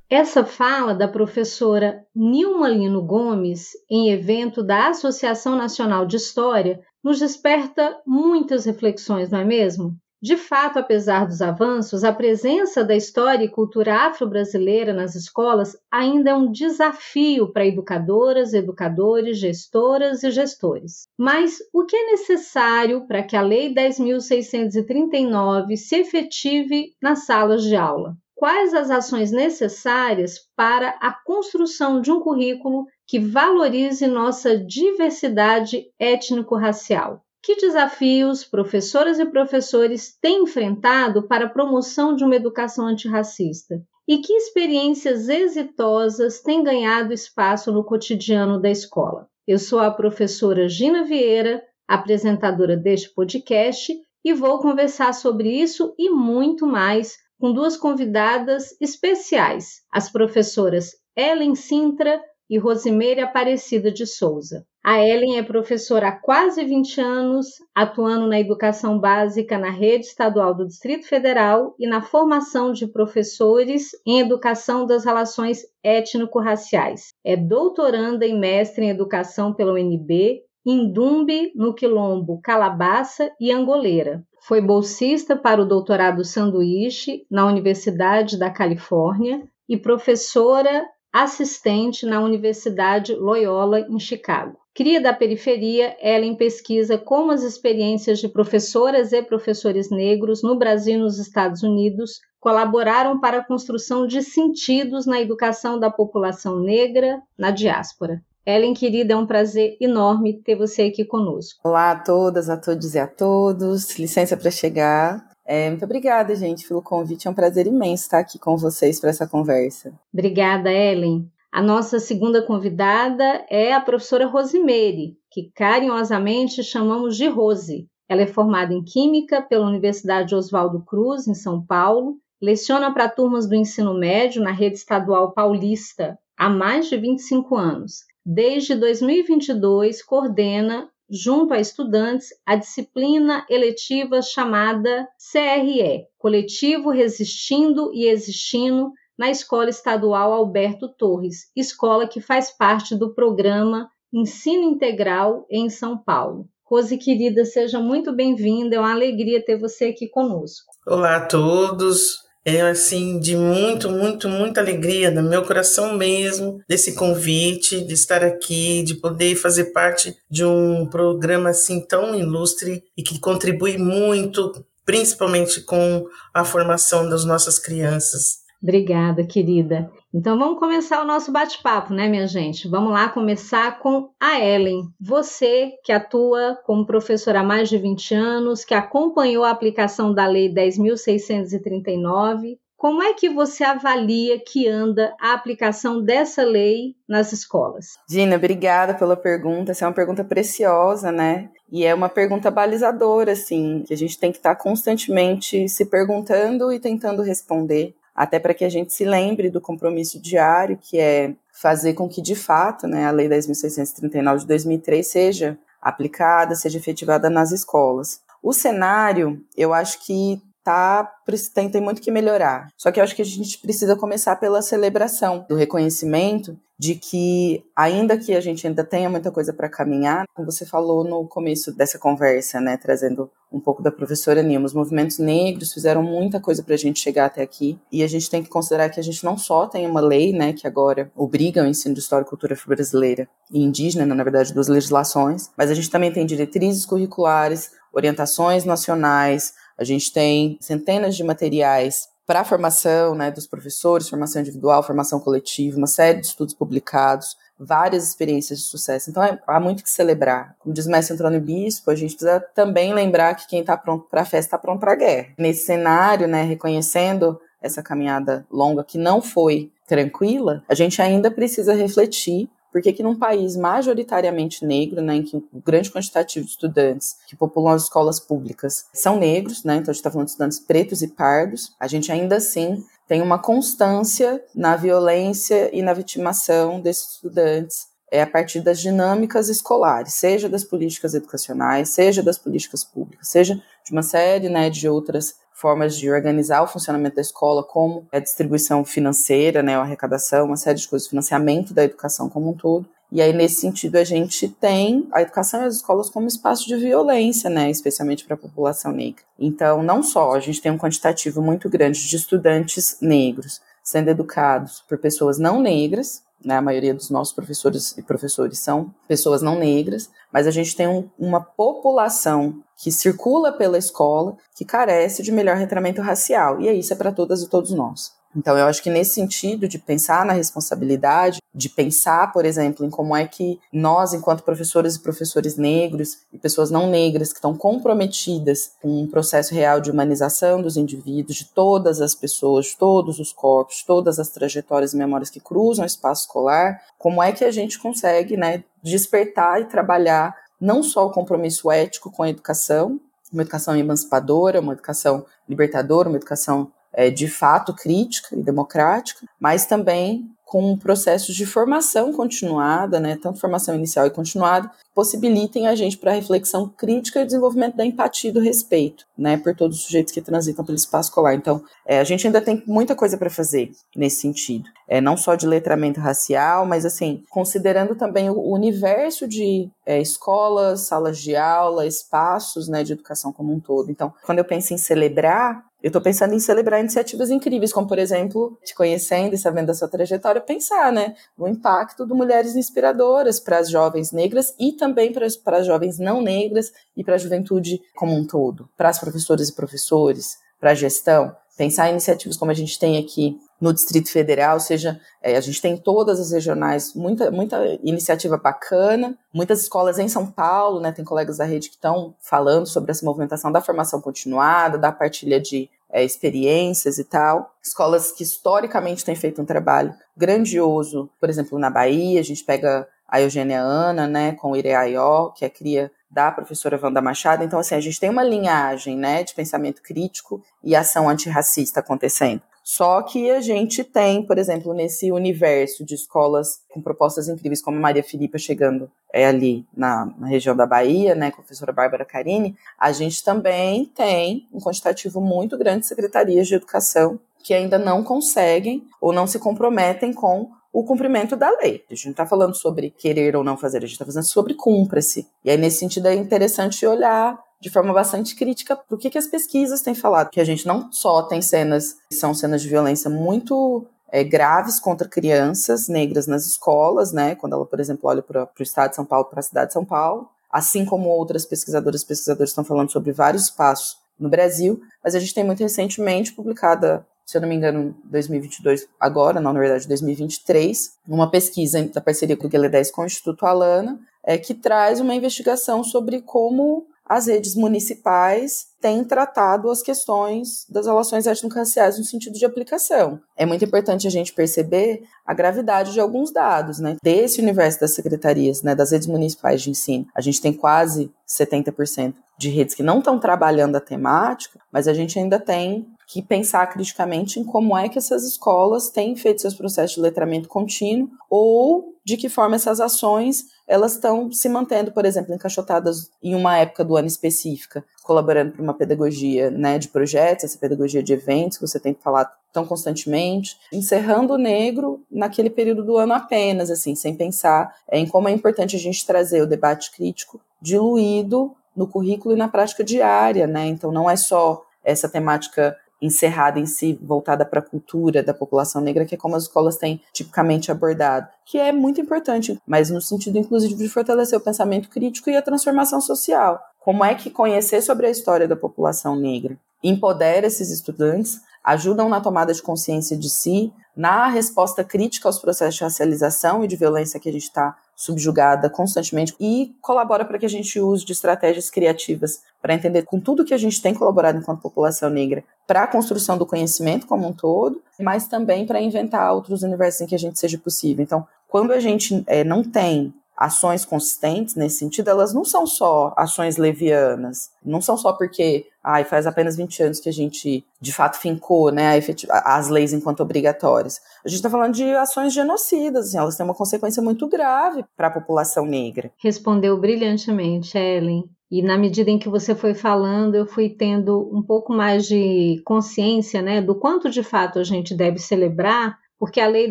Essa 0.09 0.45
fala 0.45 0.95
da 0.95 1.09
professora 1.09 2.05
Nilma 2.15 2.69
Lino 2.69 3.01
Gomes, 3.03 3.71
em 3.91 4.11
evento 4.11 4.63
da 4.63 4.89
Associação 4.89 5.57
Nacional 5.57 6.05
de 6.05 6.17
História, 6.17 6.81
nos 7.03 7.19
desperta 7.19 7.99
muitas 8.07 8.67
reflexões, 8.67 9.31
não 9.31 9.41
é 9.41 9.45
mesmo? 9.45 9.97
De 10.23 10.37
fato, 10.37 10.79
apesar 10.79 11.27
dos 11.27 11.43
avanços, 11.43 12.05
a 12.05 12.13
presença 12.13 12.85
da 12.85 12.95
história 12.95 13.45
e 13.45 13.49
cultura 13.49 14.07
afro-brasileira 14.07 14.93
nas 14.93 15.17
escolas 15.17 15.77
ainda 15.91 16.31
é 16.31 16.35
um 16.35 16.49
desafio 16.49 17.53
para 17.53 17.67
educadoras, 17.67 18.55
educadores, 18.55 19.39
gestoras 19.39 20.23
e 20.23 20.31
gestores. 20.31 21.09
Mas 21.19 21.59
o 21.73 21.85
que 21.85 21.97
é 21.97 22.13
necessário 22.13 23.05
para 23.09 23.25
que 23.25 23.35
a 23.35 23.43
Lei 23.43 23.75
10.639 23.75 25.77
se 25.77 25.97
efetive 25.97 26.95
nas 27.03 27.27
salas 27.27 27.65
de 27.65 27.75
aula? 27.75 28.17
Quais 28.37 28.73
as 28.75 28.93
ações 28.93 29.33
necessárias 29.33 30.39
para 30.55 30.91
a 31.01 31.13
construção 31.13 32.01
de 32.01 32.13
um 32.13 32.21
currículo 32.21 32.87
que 33.09 33.19
valorize 33.19 34.07
nossa 34.07 34.57
diversidade 34.57 35.87
étnico-racial? 35.99 37.25
Que 37.43 37.57
desafios 37.57 38.45
professoras 38.45 39.19
e 39.19 39.27
professores 39.27 40.17
têm 40.21 40.45
enfrentado 40.45 41.27
para 41.27 41.47
a 41.47 41.51
promoção 41.51 42.15
de 42.15 42.23
uma 42.23 42.37
educação 42.37 42.87
antirracista? 42.87 43.83
E 44.07 44.19
que 44.19 44.33
experiências 44.33 45.29
exitosas 45.29 46.41
têm 46.41 46.63
ganhado 46.63 47.13
espaço 47.13 47.73
no 47.73 47.83
cotidiano 47.83 48.61
da 48.61 48.71
escola? 48.71 49.29
Eu 49.45 49.59
sou 49.59 49.81
a 49.81 49.91
professora 49.91 50.69
Gina 50.69 51.03
Vieira, 51.03 51.61
apresentadora 51.89 52.77
deste 52.77 53.13
podcast, 53.13 53.93
e 54.25 54.33
vou 54.33 54.61
conversar 54.61 55.13
sobre 55.13 55.51
isso 55.51 55.93
e 55.99 56.11
muito 56.11 56.65
mais 56.65 57.17
com 57.41 57.53
duas 57.53 57.77
convidadas 57.77 58.81
especiais, 58.81 59.83
as 59.91 60.09
professoras 60.09 60.93
Ellen 61.17 61.57
Sintra 61.57 62.23
e 62.49 62.57
Rosimeire 62.57 63.21
Aparecida 63.21 63.91
de 63.91 64.07
Souza. 64.07 64.65
A 64.85 65.01
Ellen 65.01 65.39
é 65.39 65.45
professora 65.45 66.09
há 66.09 66.13
quase 66.13 66.65
20 66.65 67.01
anos, 67.01 67.47
atuando 67.73 68.27
na 68.27 68.41
educação 68.41 68.99
básica 68.99 69.57
na 69.57 69.71
rede 69.71 70.07
estadual 70.07 70.53
do 70.53 70.67
Distrito 70.67 71.07
Federal 71.07 71.77
e 71.79 71.87
na 71.87 72.03
formação 72.03 72.73
de 72.73 72.89
professores 72.89 73.91
em 74.05 74.19
educação 74.19 74.85
das 74.85 75.05
relações 75.05 75.61
étnico-raciais. 75.85 77.11
É 77.25 77.37
doutoranda 77.37 78.27
e 78.27 78.35
mestre 78.35 78.85
em 78.85 78.89
educação 78.89 79.55
pela 79.55 79.73
UNB, 79.73 80.43
Indumbe, 80.67 81.53
no 81.55 81.73
Quilombo, 81.75 82.41
Calabaça 82.43 83.31
e 83.41 83.53
Angoleira. 83.53 84.25
Foi 84.41 84.61
bolsista 84.61 85.37
para 85.37 85.63
o 85.63 85.67
doutorado 85.67 86.25
sanduíche 86.25 87.25
na 87.31 87.47
Universidade 87.47 88.37
da 88.37 88.51
Califórnia 88.51 89.45
e 89.69 89.77
professora 89.77 90.85
assistente 91.13 92.05
na 92.05 92.21
Universidade 92.21 93.15
Loyola, 93.15 93.81
em 93.81 93.99
Chicago. 94.01 94.62
Cria 94.75 95.03
da 95.03 95.13
periferia, 95.13 95.95
Ellen 96.01 96.35
pesquisa 96.35 96.97
como 96.97 97.31
as 97.31 97.43
experiências 97.43 98.19
de 98.21 98.29
professoras 98.29 99.13
e 99.13 99.23
professores 99.23 99.91
negros 99.91 100.43
no 100.43 100.57
Brasil 100.57 100.95
e 100.95 100.99
nos 100.99 101.19
Estados 101.19 101.63
Unidos 101.63 102.21
colaboraram 102.41 103.21
para 103.21 103.39
a 103.39 103.45
construção 103.45 104.07
de 104.07 104.23
sentidos 104.23 105.05
na 105.05 105.21
educação 105.21 105.79
da 105.79 105.91
população 105.91 106.59
negra 106.59 107.21
na 107.39 107.51
diáspora. 107.51 108.23
Ellen, 108.47 108.73
querida, 108.73 109.13
é 109.13 109.17
um 109.17 109.27
prazer 109.27 109.77
enorme 109.79 110.43
ter 110.43 110.57
você 110.57 110.83
aqui 110.83 111.05
conosco. 111.05 111.61
Olá 111.63 111.93
a 111.93 111.97
todas, 111.97 112.49
a 112.49 112.57
todos 112.57 112.95
e 112.95 112.99
a 112.99 113.07
todos. 113.07 113.97
Licença 113.99 114.37
para 114.37 114.51
chegar. 114.51 115.31
É, 115.45 115.69
muito 115.69 115.85
obrigada, 115.85 116.35
gente, 116.35 116.67
pelo 116.67 116.83
convite. 116.83 117.29
É 117.29 117.31
um 117.31 117.35
prazer 117.35 117.67
imenso 117.67 118.05
estar 118.05 118.21
aqui 118.21 118.39
com 118.39 118.57
vocês 118.57 118.99
para 118.99 119.11
essa 119.11 119.27
conversa. 119.27 119.93
Obrigada, 120.13 120.73
Ellen. 120.73 121.31
A 121.53 121.61
nossa 121.61 122.01
segunda 122.01 122.41
convidada 122.41 123.45
é 123.51 123.75
a 123.75 123.81
professora 123.81 124.27
Rosimeire, 124.27 125.19
que 125.31 125.53
carinhosamente 125.55 126.65
chamamos 126.65 127.15
de 127.15 127.29
Rose. 127.29 127.87
Ela 128.09 128.23
é 128.23 128.27
formada 128.27 128.73
em 128.73 128.83
Química 128.83 129.43
pela 129.43 129.69
Universidade 129.69 130.35
Oswaldo 130.35 130.83
Cruz, 130.83 131.29
em 131.29 131.35
São 131.35 131.63
Paulo, 131.63 132.17
leciona 132.41 132.91
para 132.91 133.07
turmas 133.07 133.47
do 133.47 133.55
ensino 133.55 133.93
médio 133.93 134.43
na 134.43 134.51
rede 134.51 134.77
estadual 134.77 135.35
paulista 135.35 136.19
há 136.39 136.49
mais 136.49 136.89
de 136.89 136.97
25 136.97 137.55
anos. 137.55 137.99
Desde 138.25 138.75
2022, 138.75 140.03
coordena, 140.03 140.89
junto 141.11 141.53
a 141.53 141.61
estudantes, 141.61 142.29
a 142.47 142.57
disciplina 142.57 143.45
eletiva 143.51 144.23
chamada 144.23 145.07
CRE 145.31 146.07
Coletivo 146.17 146.89
Resistindo 146.89 147.91
e 147.93 148.07
Existindo 148.07 148.91
na 149.23 149.31
Escola 149.31 149.71
Estadual 149.71 150.33
Alberto 150.33 150.89
Torres, 150.89 151.47
escola 151.55 152.09
que 152.09 152.21
faz 152.21 152.51
parte 152.51 152.97
do 152.97 153.15
programa 153.15 153.89
Ensino 154.13 154.65
Integral 154.65 155.47
em 155.49 155.71
São 155.71 155.97
Paulo. 155.97 156.49
Rose, 156.65 156.99
querida, 156.99 157.45
seja 157.45 157.79
muito 157.79 158.13
bem-vinda. 158.13 158.75
É 158.75 158.81
uma 158.81 158.91
alegria 158.91 159.41
ter 159.41 159.57
você 159.57 159.85
aqui 159.85 160.09
conosco. 160.09 160.67
Olá 160.85 161.19
a 161.19 161.27
todos. 161.27 162.17
É 162.45 162.63
assim, 162.63 163.21
de 163.21 163.37
muito, 163.37 163.89
muito, 163.89 164.29
muita 164.29 164.61
alegria 164.61 165.09
no 165.09 165.23
meu 165.23 165.45
coração 165.45 165.97
mesmo, 165.97 166.59
desse 166.69 166.97
convite, 166.97 167.81
de 167.81 167.95
estar 167.95 168.25
aqui, 168.25 168.83
de 168.83 168.97
poder 168.97 169.37
fazer 169.37 169.67
parte 169.67 170.17
de 170.29 170.45
um 170.45 170.85
programa 170.91 171.51
assim 171.51 171.81
tão 171.87 172.13
ilustre 172.13 172.83
e 172.97 173.05
que 173.05 173.21
contribui 173.21 173.79
muito, 173.79 174.51
principalmente 174.85 175.61
com 175.61 176.05
a 176.35 176.45
formação 176.45 177.09
das 177.09 177.25
nossas 177.25 177.61
crianças. 177.61 178.42
Obrigada, 178.63 179.27
querida. 179.27 179.91
Então 180.15 180.39
vamos 180.39 180.59
começar 180.59 181.03
o 181.03 181.07
nosso 181.07 181.33
bate-papo, 181.33 181.93
né, 181.93 182.09
minha 182.09 182.29
gente? 182.29 182.69
Vamos 182.69 182.93
lá 182.93 183.09
começar 183.09 183.81
com 183.81 184.11
a 184.21 184.39
Ellen. 184.39 184.85
Você 185.01 185.73
que 185.83 185.91
atua 185.91 186.57
como 186.65 186.87
professora 186.87 187.41
há 187.41 187.43
mais 187.43 187.69
de 187.69 187.79
20 187.79 188.15
anos, 188.15 188.65
que 188.65 188.75
acompanhou 188.75 189.43
a 189.43 189.51
aplicação 189.51 190.15
da 190.15 190.27
Lei 190.27 190.53
10.639, 190.53 192.59
como 192.83 193.01
é 193.01 193.15
que 193.15 193.29
você 193.29 193.63
avalia 193.63 194.41
que 194.41 194.67
anda 194.67 195.15
a 195.21 195.35
aplicação 195.35 196.03
dessa 196.03 196.43
lei 196.43 196.97
nas 197.09 197.33
escolas? 197.33 197.97
Dina, 198.09 198.35
obrigada 198.35 198.93
pela 198.93 199.17
pergunta. 199.17 199.71
Essa 199.71 199.85
é 199.85 199.89
uma 199.89 199.95
pergunta 199.95 200.25
preciosa, 200.25 201.13
né? 201.13 201.49
E 201.71 201.85
é 201.85 201.95
uma 201.95 202.09
pergunta 202.09 202.51
balizadora, 202.51 203.33
assim, 203.33 203.85
que 203.87 203.95
a 203.95 203.97
gente 203.97 204.19
tem 204.19 204.33
que 204.33 204.39
estar 204.39 204.57
constantemente 204.57 205.69
se 205.69 205.87
perguntando 205.87 206.73
e 206.73 206.81
tentando 206.81 207.23
responder 207.23 207.95
até 208.15 208.39
para 208.39 208.55
que 208.55 208.65
a 208.65 208.69
gente 208.69 208.93
se 208.93 209.05
lembre 209.05 209.51
do 209.51 209.61
compromisso 209.61 210.21
diário, 210.21 210.79
que 210.81 210.99
é 210.99 211.35
fazer 211.53 211.95
com 211.95 212.09
que, 212.09 212.21
de 212.21 212.35
fato, 212.35 212.87
né, 212.87 213.07
a 213.07 213.11
Lei 213.11 213.29
10.639 213.29 214.39
de 214.39 214.47
2003 214.47 215.07
seja 215.07 215.59
aplicada, 215.81 216.55
seja 216.55 216.79
efetivada 216.79 217.29
nas 217.29 217.53
escolas. 217.53 218.21
O 218.43 218.53
cenário, 218.53 219.43
eu 219.57 219.73
acho 219.73 220.05
que 220.05 220.41
tá, 220.65 221.11
tem, 221.55 221.71
tem 221.71 221.81
muito 221.81 222.01
que 222.01 222.11
melhorar. 222.11 222.69
Só 222.77 222.91
que 222.91 223.01
eu 223.01 223.05
acho 223.05 223.15
que 223.15 223.23
a 223.23 223.25
gente 223.25 223.59
precisa 223.59 223.97
começar 223.97 224.37
pela 224.37 224.63
celebração 224.63 225.45
do 225.49 225.55
reconhecimento 225.55 226.57
de 226.83 226.97
que, 226.97 227.63
ainda 227.77 228.19
que 228.19 228.35
a 228.35 228.41
gente 228.41 228.67
ainda 228.67 228.83
tenha 228.83 229.09
muita 229.09 229.31
coisa 229.31 229.53
para 229.53 229.69
caminhar, 229.69 230.25
como 230.35 230.51
você 230.51 230.67
falou 230.67 231.05
no 231.05 231.29
começo 231.29 231.73
dessa 231.73 231.97
conversa, 231.97 232.61
né, 232.61 232.77
trazendo 232.77 233.31
um 233.53 233.61
pouco 233.61 233.81
da 233.81 233.93
professora 233.93 234.43
Nilma, 234.43 234.67
os 234.67 234.75
movimentos 234.75 235.19
negros 235.19 235.73
fizeram 235.73 236.03
muita 236.03 236.41
coisa 236.41 236.61
para 236.61 236.75
a 236.75 236.79
gente 236.79 236.99
chegar 236.99 237.27
até 237.27 237.41
aqui, 237.41 237.79
e 237.93 238.03
a 238.03 238.09
gente 238.09 238.29
tem 238.29 238.43
que 238.43 238.49
considerar 238.49 238.89
que 238.89 238.99
a 238.99 239.03
gente 239.03 239.23
não 239.23 239.39
só 239.39 239.69
tem 239.69 239.87
uma 239.87 240.01
lei, 240.01 240.33
né, 240.33 240.53
que 240.53 240.67
agora 240.67 241.09
obriga 241.15 241.63
o 241.63 241.67
ensino 241.67 241.95
de 241.95 242.01
história 242.01 242.25
e 242.25 242.29
cultura 242.29 242.59
brasileira 242.67 243.29
e 243.53 243.63
indígena, 243.63 244.05
na 244.05 244.25
verdade, 244.25 244.53
duas 244.53 244.67
legislações, 244.67 245.51
mas 245.57 245.71
a 245.71 245.75
gente 245.75 245.89
também 245.89 246.13
tem 246.13 246.27
diretrizes 246.27 246.85
curriculares, 246.85 247.71
orientações 247.93 248.65
nacionais, 248.65 249.55
a 249.83 249.85
gente 249.85 250.13
tem 250.13 250.57
centenas 250.61 251.17
de 251.17 251.25
materiais 251.25 252.09
para 252.27 252.41
a 252.41 252.45
formação 252.45 253.15
né, 253.15 253.31
dos 253.31 253.47
professores, 253.47 254.09
formação 254.09 254.41
individual, 254.41 254.83
formação 254.83 255.21
coletiva, 255.21 255.77
uma 255.77 255.87
série 255.87 256.21
de 256.21 256.29
estudos 256.29 256.55
publicados, 256.55 257.37
várias 257.59 258.09
experiências 258.09 258.61
de 258.61 258.65
sucesso. 258.65 259.11
Então 259.11 259.23
é, 259.23 259.39
há 259.47 259.61
muito 259.61 259.83
que 259.83 259.91
celebrar. 259.91 260.57
Como 260.59 260.73
diz 260.73 260.87
mestre 260.87 261.15
Antônio 261.15 261.41
Bispo, 261.41 261.91
a 261.91 261.95
gente 261.95 262.15
precisa 262.15 262.41
também 262.55 262.95
lembrar 262.95 263.35
que 263.35 263.49
quem 263.49 263.61
está 263.61 263.77
pronto 263.77 264.07
para 264.09 264.23
a 264.23 264.25
festa 264.25 264.57
está 264.57 264.59
pronto 264.59 264.81
para 264.81 264.93
a 264.93 264.97
guerra. 264.97 265.29
Nesse 265.37 265.67
cenário, 265.67 266.29
né, 266.29 266.43
reconhecendo 266.43 267.41
essa 267.61 267.83
caminhada 267.83 268.47
longa 268.51 268.83
que 268.83 268.99
não 268.99 269.21
foi 269.21 269.71
tranquila, 269.87 270.63
a 270.69 270.75
gente 270.75 271.03
ainda 271.03 271.31
precisa 271.31 271.75
refletir 271.75 272.49
porque 272.73 272.93
que 272.93 273.03
num 273.03 273.15
país 273.15 273.55
majoritariamente 273.55 274.65
negro, 274.65 275.03
né, 275.03 275.17
em 275.17 275.23
que 275.23 275.37
o 275.37 275.61
grande 275.65 275.91
quantitativo 275.91 276.47
de 276.47 276.53
estudantes 276.53 277.17
que 277.29 277.37
populam 277.37 277.75
as 277.75 277.85
escolas 277.85 278.19
públicas 278.19 278.87
são 278.93 279.19
negros, 279.19 279.63
né, 279.63 279.77
então 279.77 279.91
a 279.91 279.93
gente 279.93 280.01
está 280.01 280.11
falando 280.11 280.27
de 280.27 280.33
estudantes 280.33 280.59
pretos 280.59 281.03
e 281.03 281.09
pardos, 281.09 281.77
a 281.79 281.87
gente 281.87 282.11
ainda 282.11 282.37
assim 282.37 282.83
tem 283.07 283.21
uma 283.21 283.39
constância 283.39 284.43
na 284.55 284.75
violência 284.75 285.71
e 285.77 285.83
na 285.83 285.93
vitimação 285.93 286.81
desses 286.81 287.13
estudantes. 287.13 287.89
É 288.11 288.23
a 288.23 288.27
partir 288.27 288.61
das 288.61 288.81
dinâmicas 288.81 289.49
escolares, 289.49 290.15
seja 290.15 290.49
das 290.49 290.65
políticas 290.65 291.15
educacionais, 291.15 291.91
seja 291.91 292.23
das 292.23 292.39
políticas 292.39 292.85
públicas, 292.85 293.29
seja 293.29 293.55
de 293.85 293.93
uma 293.93 294.03
série 294.03 294.49
né, 294.49 294.71
de 294.71 294.89
outras 294.89 295.35
formas 295.63 295.97
de 295.97 296.11
organizar 296.11 296.61
o 296.63 296.67
funcionamento 296.67 297.15
da 297.15 297.23
escola, 297.23 297.63
como 297.63 298.05
a 298.11 298.19
distribuição 298.19 298.85
financeira, 298.85 299.63
né, 299.63 299.77
a 299.77 299.83
arrecadação, 299.83 300.47
uma 300.47 300.57
série 300.57 300.81
de 300.81 300.89
coisas, 300.89 301.07
financiamento 301.07 301.73
da 301.73 301.85
educação 301.85 302.29
como 302.29 302.51
um 302.51 302.55
todo. 302.55 302.89
E 303.13 303.23
aí, 303.23 303.33
nesse 303.33 303.61
sentido, 303.61 303.97
a 303.97 304.05
gente 304.05 304.49
tem 304.49 305.07
a 305.13 305.23
educação 305.23 305.63
e 305.63 305.67
as 305.67 305.77
escolas 305.77 306.11
como 306.11 306.27
espaço 306.27 306.67
de 306.67 306.75
violência, 306.77 307.49
né, 307.49 307.71
especialmente 307.71 308.25
para 308.25 308.35
a 308.35 308.39
população 308.39 308.91
negra. 308.91 309.23
Então, 309.39 309.83
não 309.83 310.03
só 310.03 310.33
a 310.33 310.41
gente 310.41 310.61
tem 310.61 310.73
um 310.73 310.79
quantitativo 310.79 311.41
muito 311.41 311.71
grande 311.71 312.09
de 312.09 312.17
estudantes 312.17 312.97
negros 313.01 313.61
sendo 313.85 314.09
educados 314.09 314.83
por 314.89 314.99
pessoas 314.99 315.39
não 315.39 315.61
negras, 315.61 316.23
né, 316.45 316.57
a 316.57 316.63
maioria 316.63 316.95
dos 316.95 317.11
nossos 317.11 317.35
professores 317.35 317.97
e 317.97 318.03
professores 318.03 318.59
são 318.59 318.93
pessoas 319.07 319.43
não 319.43 319.59
negras, 319.59 320.11
mas 320.33 320.47
a 320.47 320.51
gente 320.51 320.77
tem 320.77 320.89
um, 320.89 321.09
uma 321.19 321.41
população 321.41 322.63
que 322.77 322.91
circula 322.91 323.53
pela 323.53 323.79
escola 323.79 324.37
que 324.55 324.65
carece 324.65 325.23
de 325.23 325.31
melhor 325.31 325.57
retramento 325.57 326.01
racial, 326.01 326.61
e 326.61 326.71
isso 326.71 326.93
é 326.93 326.97
para 326.97 327.13
todas 327.13 327.43
e 327.43 327.49
todos 327.49 327.71
nós. 327.71 328.13
Então, 328.35 328.57
eu 328.57 328.67
acho 328.67 328.83
que 328.83 328.91
nesse 328.91 329.15
sentido 329.15 329.69
de 329.69 329.79
pensar 329.79 330.25
na 330.25 330.33
responsabilidade, 330.33 331.39
de 331.55 331.69
pensar, 331.69 332.33
por 332.33 332.47
exemplo, 332.47 332.85
em 332.85 332.91
como 332.91 333.15
é 333.15 333.27
que 333.27 333.61
nós, 333.73 334.15
enquanto 334.15 334.43
professores 334.43 334.97
e 334.97 335.01
professores 335.01 335.57
negros 335.57 336.19
e 336.33 336.39
pessoas 336.39 336.71
não 336.71 336.89
negras 336.89 337.29
que 337.29 337.39
estão 337.39 337.55
comprometidas 337.55 338.73
com 338.81 339.03
um 339.03 339.07
processo 339.07 339.55
real 339.55 339.81
de 339.81 339.91
humanização 339.91 340.63
dos 340.63 340.77
indivíduos, 340.77 341.37
de 341.37 341.45
todas 341.45 342.01
as 342.01 342.15
pessoas, 342.15 342.67
de 342.67 342.77
todos 342.77 343.19
os 343.19 343.33
corpos, 343.33 343.83
todas 343.83 344.19
as 344.19 344.31
trajetórias 344.31 344.95
e 344.95 344.97
memórias 344.97 345.29
que 345.29 345.41
cruzam 345.41 345.85
o 345.85 345.87
espaço 345.87 346.23
escolar, 346.23 346.81
como 346.99 347.23
é 347.23 347.33
que 347.33 347.45
a 347.45 347.51
gente 347.51 347.79
consegue, 347.79 348.37
né, 348.37 348.65
despertar 348.83 349.61
e 349.61 349.67
trabalhar 349.67 350.35
não 350.61 350.83
só 350.83 351.07
o 351.07 351.11
compromisso 351.11 351.71
ético 351.71 352.11
com 352.11 352.23
a 352.23 352.31
educação, 352.31 353.01
uma 353.33 353.43
educação 353.43 353.75
emancipadora, 353.75 354.61
uma 354.61 354.75
educação 354.75 355.25
libertadora, 355.49 356.09
uma 356.09 356.19
educação 356.19 356.71
é, 356.93 357.11
de 357.11 357.29
fato 357.29 357.75
crítica 357.75 358.37
e 358.37 358.43
democrática, 358.43 359.27
mas 359.41 359.67
também 359.67 360.31
com 360.53 360.77
processos 360.77 361.35
de 361.35 361.47
formação 361.47 362.13
continuada, 362.13 363.01
né, 363.01 363.17
tanto 363.17 363.41
formação 363.41 363.75
inicial 363.75 364.07
e 364.07 364.11
continuada, 364.11 364.71
possibilitem 364.95 365.67
a 365.67 365.75
gente 365.75 365.97
para 365.97 366.13
reflexão 366.13 366.69
crítica 366.69 367.23
e 367.23 367.25
desenvolvimento 367.25 367.75
da 367.75 367.87
empatia 367.87 368.29
e 368.29 368.33
do 368.35 368.39
respeito, 368.39 369.07
né, 369.17 369.39
por 369.39 369.57
todos 369.57 369.79
os 369.79 369.85
sujeitos 369.85 370.13
que 370.13 370.21
transitam 370.21 370.63
pelo 370.63 370.77
espaço 370.77 371.09
escolar. 371.09 371.35
Então, 371.35 371.65
é, 371.87 372.01
a 372.01 372.05
gente 372.05 372.27
ainda 372.27 372.39
tem 372.39 372.63
muita 372.67 372.95
coisa 372.95 373.17
para 373.17 373.31
fazer 373.31 373.73
nesse 373.97 374.21
sentido, 374.21 374.69
é, 374.87 375.01
não 375.01 375.17
só 375.17 375.35
de 375.35 375.47
letramento 375.47 376.01
racial, 376.01 376.67
mas 376.67 376.85
assim, 376.85 377.25
considerando 377.31 377.95
também 377.95 378.29
o 378.29 378.53
universo 378.53 379.27
de 379.27 379.71
é, 379.87 380.03
escolas, 380.03 380.83
salas 380.83 381.19
de 381.19 381.35
aula, 381.35 381.87
espaços, 381.87 382.69
né, 382.69 382.85
de 382.85 382.93
educação 382.93 383.33
como 383.33 383.55
um 383.55 383.59
todo. 383.59 383.91
Então, 383.91 384.13
quando 384.23 384.41
eu 384.41 384.45
penso 384.45 384.75
em 384.75 384.79
celebrar 384.79 385.65
eu 385.83 385.89
estou 385.89 386.01
pensando 386.01 386.33
em 386.33 386.39
celebrar 386.39 386.81
iniciativas 386.81 387.29
incríveis, 387.29 387.73
como, 387.73 387.89
por 387.89 387.99
exemplo, 387.99 388.57
te 388.63 388.75
conhecendo 388.75 389.35
e 389.35 389.39
sabendo 389.39 389.67
da 389.67 389.75
sua 389.75 389.89
trajetória, 389.89 390.41
pensar 390.41 390.93
né, 390.93 391.17
no 391.37 391.49
impacto 391.49 392.07
do 392.07 392.15
Mulheres 392.15 392.55
Inspiradoras 392.55 393.41
para 393.41 393.59
as 393.59 393.69
jovens 393.69 394.13
negras 394.13 394.55
e 394.59 394.73
também 394.73 395.13
para 395.13 395.27
as 395.27 395.67
jovens 395.67 395.99
não 395.99 396.23
negras 396.23 396.73
e 396.97 397.03
para 397.03 397.17
a 397.17 397.19
juventude 397.19 397.83
como 397.97 398.15
um 398.15 398.25
todo, 398.25 398.69
para 398.77 398.89
as 398.89 399.01
professoras 399.01 399.49
e 399.49 399.55
professores, 399.55 400.39
para 400.61 400.71
a 400.71 400.75
gestão. 400.75 401.35
Pensar 401.57 401.89
em 401.89 401.93
iniciativas 401.93 402.37
como 402.37 402.51
a 402.51 402.55
gente 402.55 402.79
tem 402.79 402.99
aqui 402.99 403.39
no 403.61 403.73
Distrito 403.73 404.11
Federal, 404.11 404.55
ou 404.55 404.61
seja, 404.61 405.01
é, 405.23 405.37
a 405.37 405.41
gente 405.41 405.63
tem 405.63 405.77
todas 405.77 406.19
as 406.19 406.33
regionais, 406.33 406.95
muita, 406.95 407.31
muita 407.31 407.79
iniciativa 407.83 408.37
bacana, 408.37 409.17
muitas 409.33 409.63
escolas 409.63 409.99
em 409.99 410.09
São 410.09 410.27
Paulo, 410.27 410.81
né, 410.81 410.91
tem 410.91 411.05
colegas 411.05 411.37
da 411.37 411.45
rede 411.45 411.69
que 411.69 411.77
estão 411.77 412.15
falando 412.21 412.67
sobre 412.67 412.91
essa 412.91 413.05
movimentação 413.05 413.53
da 413.53 413.61
formação 413.61 414.01
continuada, 414.01 414.77
da 414.77 414.91
partilha 414.91 415.41
de 415.41 415.71
é, 415.91 416.03
experiências 416.03 416.99
e 416.99 417.05
tal. 417.05 417.55
Escolas 417.63 418.11
que 418.11 418.25
historicamente 418.25 419.05
têm 419.05 419.15
feito 419.15 419.41
um 419.41 419.45
trabalho 419.45 419.95
grandioso, 420.17 421.09
por 421.21 421.29
exemplo, 421.29 421.59
na 421.59 421.71
Bahia, 421.71 422.19
a 422.19 422.25
gente 422.25 422.43
pega 422.43 422.89
a 423.07 423.21
Eugênia 423.21 423.61
Ana, 423.61 424.09
né, 424.09 424.33
com 424.33 424.53
o 424.53 424.57
Ireaió, 424.57 425.29
que 425.29 425.45
é 425.45 425.51
cria 425.51 425.93
da 426.13 426.31
professora 426.31 426.79
Wanda 426.81 427.01
Machado. 427.01 427.43
Então, 427.43 427.59
assim, 427.59 427.75
a 427.75 427.81
gente 427.81 427.99
tem 427.99 428.11
uma 428.11 428.23
linhagem 428.23 428.97
né, 428.97 429.25
de 429.25 429.35
pensamento 429.35 429.81
crítico 429.83 430.43
e 430.63 430.77
ação 430.77 431.09
antirracista 431.09 431.81
acontecendo. 431.81 432.43
Só 432.63 433.03
que 433.03 433.29
a 433.31 433.41
gente 433.41 433.83
tem, 433.83 434.25
por 434.25 434.39
exemplo, 434.39 434.73
nesse 434.73 435.11
universo 435.11 435.85
de 435.85 435.97
escolas 435.97 436.61
com 436.71 436.81
propostas 436.81 437.29
incríveis, 437.29 437.61
como 437.61 437.77
a 437.77 437.81
Maria 437.81 438.05
Filipa 438.05 438.39
chegando 438.39 438.89
é, 439.13 439.27
ali 439.27 439.67
na, 439.77 440.07
na, 440.17 440.29
região 440.29 440.55
da 440.55 440.65
Bahia, 440.65 441.15
né, 441.15 441.33
com 441.33 441.41
a 441.41 441.45
professora 441.45 441.73
Bárbara 441.73 442.05
Carini, 442.05 442.55
a 442.79 442.93
gente 442.93 443.25
também 443.25 443.87
tem 443.87 444.47
um 444.53 444.61
quantitativo 444.61 445.21
muito 445.21 445.59
grande 445.59 445.81
de 445.81 445.87
secretarias 445.87 446.47
de 446.47 446.55
educação 446.55 447.19
que 447.43 447.53
ainda 447.53 447.79
não 447.79 448.05
conseguem 448.05 448.87
ou 449.01 449.13
não 449.13 449.27
se 449.27 449.41
comprometem 449.41 450.13
com 450.13 450.53
o 450.73 450.85
cumprimento 450.85 451.37
da 451.37 451.51
lei. 451.59 451.85
A 451.91 451.95
gente 451.95 452.07
não 452.07 452.13
está 452.13 452.27
falando 452.27 452.55
sobre 452.55 452.91
querer 452.91 453.37
ou 453.37 453.45
não 453.45 453.57
fazer, 453.57 453.79
a 453.79 453.81
gente 453.83 453.93
está 453.93 454.07
falando 454.07 454.25
sobre 454.25 454.55
cumpra-se. 454.55 455.29
E 455.45 455.51
aí, 455.51 455.57
nesse 455.57 455.79
sentido, 455.79 456.09
é 456.09 456.15
interessante 456.15 456.87
olhar 456.87 457.39
de 457.61 457.71
forma 457.71 457.93
bastante 457.93 458.35
crítica 458.35 458.81
o 458.91 458.97
que, 458.97 459.11
que 459.11 459.19
as 459.19 459.27
pesquisas 459.27 459.83
têm 459.83 459.95
falado. 459.95 460.31
Que 460.31 460.41
a 460.41 460.45
gente 460.45 460.67
não 460.67 460.91
só 460.91 461.23
tem 461.23 461.43
cenas 461.43 461.97
que 462.09 462.17
são 462.17 462.35
cenas 462.35 462.63
de 462.63 462.69
violência 462.69 463.11
muito 463.11 463.87
é, 464.11 464.25
graves 464.25 464.81
contra 464.81 465.09
crianças 465.09 465.89
negras 465.89 466.27
nas 466.27 466.47
escolas, 466.47 467.13
né? 467.13 467.35
Quando 467.35 467.53
ela, 467.53 467.67
por 467.67 467.79
exemplo, 467.79 468.09
olha 468.09 468.23
para 468.23 468.49
o 468.59 468.63
estado 468.63 468.91
de 468.91 468.97
São 468.97 469.05
Paulo, 469.05 469.27
para 469.27 469.41
a 469.41 469.43
cidade 469.43 469.69
de 469.69 469.75
São 469.75 469.85
Paulo, 469.85 470.29
assim 470.51 470.85
como 470.85 471.09
outras 471.09 471.47
pesquisadoras 471.47 472.03
e 472.03 472.07
pesquisadores 472.07 472.51
estão 472.51 472.65
falando 472.65 472.91
sobre 472.91 473.13
vários 473.13 473.45
espaços 473.45 473.97
no 474.19 474.29
Brasil, 474.29 474.81
mas 475.03 475.15
a 475.15 475.21
gente 475.21 475.35
tem 475.35 475.45
muito 475.45 475.61
recentemente 475.61 476.33
publicada 476.33 477.07
se 477.27 477.37
eu 477.37 477.41
não 477.41 477.49
me 477.49 477.55
engano, 477.55 477.95
2022, 478.05 478.87
agora, 478.99 479.41
não, 479.41 479.53
na 479.53 479.61
verdade, 479.61 479.89
2023, 479.89 480.93
uma 481.09 481.31
pesquisa 481.31 481.83
da 481.89 482.01
parceria 482.01 482.37
com 482.37 482.47
o 482.47 482.51
Guilherme 482.51 482.73
10 482.73 482.91
com 482.91 483.03
o 483.03 483.07
Instituto 483.07 483.47
Alana, 483.47 483.99
é, 484.25 484.39
que 484.39 484.55
traz 484.55 485.01
uma 485.01 485.15
investigação 485.15 485.83
sobre 485.83 486.21
como 486.21 486.87
as 487.05 487.27
redes 487.27 487.55
municipais 487.55 488.69
têm 488.81 489.05
tratado 489.05 489.71
as 489.71 489.83
questões 489.83 490.65
das 490.69 490.87
relações 490.87 491.27
étnico-raciais 491.27 491.99
no 491.99 492.05
sentido 492.05 492.39
de 492.39 492.45
aplicação. 492.45 493.21
É 493.37 493.45
muito 493.45 493.65
importante 493.65 494.07
a 494.07 494.11
gente 494.11 494.33
perceber 494.33 495.03
a 495.27 495.35
gravidade 495.35 495.93
de 495.93 496.01
alguns 496.01 496.33
dados, 496.33 496.79
né? 496.79 496.97
Desse 497.03 497.41
universo 497.41 497.81
das 497.81 497.95
secretarias, 497.95 498.63
né, 498.63 498.75
das 498.75 498.93
redes 498.93 499.07
municipais 499.07 499.61
de 499.61 499.71
ensino, 499.71 500.07
a 500.15 500.21
gente 500.21 500.41
tem 500.41 500.53
quase 500.53 501.13
70% 501.29 502.15
de 502.39 502.49
redes 502.49 502.75
que 502.75 502.83
não 502.83 502.99
estão 502.99 503.19
trabalhando 503.19 503.77
a 503.77 503.81
temática, 503.81 504.59
mas 504.73 504.89
a 504.89 504.95
gente 504.95 505.19
ainda 505.19 505.39
tem 505.39 505.87
que 506.13 506.21
pensar 506.21 506.67
criticamente 506.67 507.41
em 507.41 507.45
como 507.45 507.75
é 507.75 507.89
que 507.89 507.97
essas 507.97 508.23
escolas 508.23 508.91
têm 508.91 509.17
feito 509.17 509.41
seus 509.41 509.55
processos 509.55 509.95
de 509.95 510.03
letramento 510.03 510.47
contínuo 510.47 511.09
ou 511.31 511.95
de 512.05 512.19
que 512.19 512.29
forma 512.29 512.57
essas 512.57 512.81
ações 512.81 513.47
elas 513.67 513.93
estão 513.95 514.31
se 514.31 514.47
mantendo, 514.47 514.93
por 514.93 515.07
exemplo, 515.07 515.35
encaixotadas 515.35 516.11
em 516.23 516.35
uma 516.35 516.59
época 516.59 516.85
do 516.85 516.97
ano 516.99 517.09
específica, 517.09 517.83
colaborando 518.03 518.53
para 518.53 518.63
uma 518.63 518.75
pedagogia 518.75 519.51
né, 519.51 519.79
de 519.79 519.89
projetos, 519.89 520.45
essa 520.45 520.59
pedagogia 520.59 521.03
de 521.03 521.15
eventos 521.15 521.57
que 521.57 521.67
você 521.67 521.81
tem 521.81 521.95
que 521.95 522.03
falar 522.03 522.31
tão 522.53 522.67
constantemente, 522.67 523.57
encerrando 523.73 524.35
o 524.35 524.39
negro 524.39 525.03
naquele 525.11 525.49
período 525.49 525.83
do 525.83 525.97
ano 525.97 526.13
apenas, 526.13 526.71
assim, 526.71 526.95
sem 526.95 527.17
pensar 527.17 527.75
em 527.91 528.07
como 528.07 528.29
é 528.29 528.33
importante 528.33 528.77
a 528.77 528.79
gente 528.79 529.07
trazer 529.07 529.41
o 529.41 529.47
debate 529.47 529.91
crítico 529.93 530.39
diluído 530.61 531.57
no 531.75 531.87
currículo 531.87 532.35
e 532.35 532.39
na 532.39 532.49
prática 532.49 532.85
diária, 532.85 533.47
né? 533.47 533.65
Então 533.67 533.91
não 533.91 534.11
é 534.11 534.17
só 534.17 534.63
essa 534.85 535.09
temática 535.09 535.77
encerrada 536.03 536.59
em 536.59 536.67
si, 536.67 536.99
voltada 537.01 537.47
para 537.47 537.61
a 537.61 537.63
cultura 537.63 538.23
da 538.23 538.35
população 538.35 538.83
negra, 538.83 539.07
que 539.07 539.15
é 539.15 539.19
como 539.19 539.37
as 539.37 539.45
escolas 539.45 539.77
têm 539.77 540.03
tipicamente 540.13 540.73
abordado, 540.73 541.29
que 541.47 541.57
é 541.57 541.71
muito 541.71 542.01
importante, 542.01 542.61
mas 542.67 542.91
no 542.91 543.01
sentido 543.01 543.39
inclusive 543.39 543.75
de 543.75 543.89
fortalecer 543.89 544.37
o 544.37 544.43
pensamento 544.43 544.91
crítico 544.91 545.31
e 545.31 545.37
a 545.37 545.43
transformação 545.43 546.01
social. 546.01 546.61
Como 546.81 547.05
é 547.05 547.15
que 547.15 547.31
conhecer 547.31 547.81
sobre 547.81 548.09
a 548.09 548.11
história 548.11 548.49
da 548.49 548.57
população 548.57 549.15
negra 549.15 549.57
empodera 549.83 550.47
esses 550.47 550.71
estudantes, 550.71 551.41
ajudam 551.65 552.09
na 552.09 552.21
tomada 552.21 552.53
de 552.53 552.63
consciência 552.63 553.17
de 553.17 553.29
si, 553.29 553.73
na 553.97 554.29
resposta 554.29 554.83
crítica 554.83 555.29
aos 555.29 555.39
processos 555.39 555.77
de 555.77 555.85
racialização 555.85 556.65
e 556.65 556.69
de 556.69 556.77
violência 556.77 557.21
que 557.21 557.29
a 557.29 557.33
gente 557.33 557.43
está 557.43 557.77
subjugada 558.03 558.69
constantemente 558.69 559.33
e 559.39 559.77
colabora 559.81 560.25
para 560.25 560.37
que 560.37 560.45
a 560.45 560.49
gente 560.49 560.81
use 560.81 561.05
de 561.05 561.13
estratégias 561.13 561.71
criativas 561.71 562.43
para 562.61 562.75
entender 562.75 563.03
com 563.03 563.21
tudo 563.21 563.45
que 563.45 563.55
a 563.55 563.59
gente 563.59 563.81
tem 563.81 563.95
colaborado 563.95 564.39
enquanto 564.39 564.61
população 564.61 565.09
negra 565.09 565.45
para 565.69 565.85
a 565.85 565.87
construção 565.87 566.37
do 566.37 566.45
conhecimento 566.45 567.07
como 567.07 567.29
um 567.29 567.33
todo, 567.33 567.81
mas 568.01 568.27
também 568.27 568.67
para 568.67 568.81
inventar 568.81 569.33
outros 569.33 569.63
universos 569.63 570.01
em 570.01 570.07
que 570.07 570.17
a 570.17 570.19
gente 570.19 570.37
seja 570.37 570.59
possível. 570.59 571.05
Então, 571.05 571.25
quando 571.47 571.73
a 571.73 571.79
gente 571.79 572.25
é, 572.27 572.43
não 572.43 572.65
tem 572.65 573.15
ações 573.37 573.85
consistentes 573.85 574.55
nesse 574.55 574.79
sentido, 574.79 575.09
elas 575.09 575.33
não 575.33 575.45
são 575.45 575.67
só 575.67 576.13
ações 576.17 576.57
levianas, 576.57 577.51
não 577.65 577.81
são 577.81 577.97
só 577.97 578.13
porque 578.13 578.67
ai, 578.83 579.05
faz 579.05 579.27
apenas 579.27 579.57
20 579.57 579.83
anos 579.83 580.01
que 580.01 580.09
a 580.09 580.13
gente 580.13 580.65
de 580.81 580.93
fato 580.93 581.17
fincou 581.19 581.71
né, 581.71 582.01
as 582.31 582.69
leis 582.69 582.93
enquanto 582.93 583.21
obrigatórias. 583.21 584.01
A 584.25 584.29
gente 584.29 584.39
está 584.39 584.51
falando 584.51 584.75
de 584.75 584.85
ações 584.95 585.33
genocidas, 585.33 586.09
assim, 586.09 586.19
elas 586.19 586.37
têm 586.37 586.45
uma 586.45 586.55
consequência 586.55 587.03
muito 587.03 587.29
grave 587.29 587.85
para 587.97 588.09
a 588.09 588.11
população 588.11 588.67
negra. 588.67 589.11
Respondeu 589.19 589.79
brilhantemente, 589.79 590.77
Ellen. 590.77 591.25
E 591.51 591.61
na 591.61 591.77
medida 591.77 592.11
em 592.11 592.19
que 592.19 592.31
você 592.31 592.55
foi 592.55 592.73
falando, 592.73 593.35
eu 593.35 593.47
fui 593.47 593.69
tendo 593.69 594.31
um 594.33 594.43
pouco 594.43 594.73
mais 594.73 595.07
de 595.07 595.61
consciência 595.67 596.41
né, 596.41 596.63
do 596.63 596.75
quanto 596.75 597.11
de 597.11 597.23
fato 597.23 597.59
a 597.59 597.65
gente 597.65 597.95
deve 597.95 598.19
celebrar 598.19 598.99
porque 599.23 599.41
a 599.41 599.47
Lei 599.47 599.71